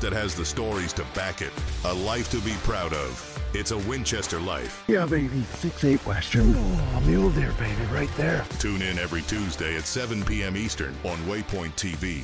that 0.04 0.14
has 0.14 0.36
the 0.36 0.45
stories 0.45 0.93
to 0.93 1.04
back 1.16 1.41
it. 1.41 1.51
A 1.86 1.93
life 1.93 2.30
to 2.32 2.39
be 2.41 2.54
proud 2.64 2.93
of. 2.93 3.30
It's 3.54 3.72
a 3.72 3.78
Winchester 3.78 4.39
life. 4.39 4.84
Yeah, 4.88 5.06
baby. 5.06 5.43
Six 5.56 5.84
eight 5.86 6.06
Western. 6.06 6.54
Oh, 6.56 7.04
mule 7.06 7.30
deer, 7.32 7.54
baby, 7.58 7.82
right 7.91 8.14
there. 8.18 8.45
Tune 8.60 8.82
in 8.82 8.99
every 8.99 9.22
Tuesday 9.24 9.78
at 9.78 9.86
7 9.86 10.24
p.m. 10.26 10.58
Eastern 10.58 10.93
on 11.04 11.18
Waypoint 11.20 11.74
TV. 11.76 12.24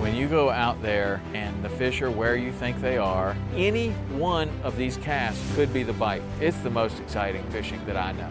When 0.00 0.16
you 0.16 0.28
go 0.28 0.48
out 0.50 0.80
there 0.82 1.20
and 1.34 1.62
the 1.62 1.68
fish 1.68 2.02
are 2.02 2.10
where 2.10 2.36
you 2.36 2.52
think 2.52 2.80
they 2.80 2.98
are, 2.98 3.36
any 3.54 3.90
one 4.16 4.48
of 4.62 4.76
these 4.76 4.96
casts 4.96 5.42
could 5.54 5.72
be 5.74 5.82
the 5.82 5.92
bite. 5.92 6.22
It's 6.40 6.56
the 6.58 6.70
most 6.70 6.98
exciting 7.00 7.44
fishing 7.50 7.84
that 7.86 7.96
I 7.96 8.12
know, 8.12 8.30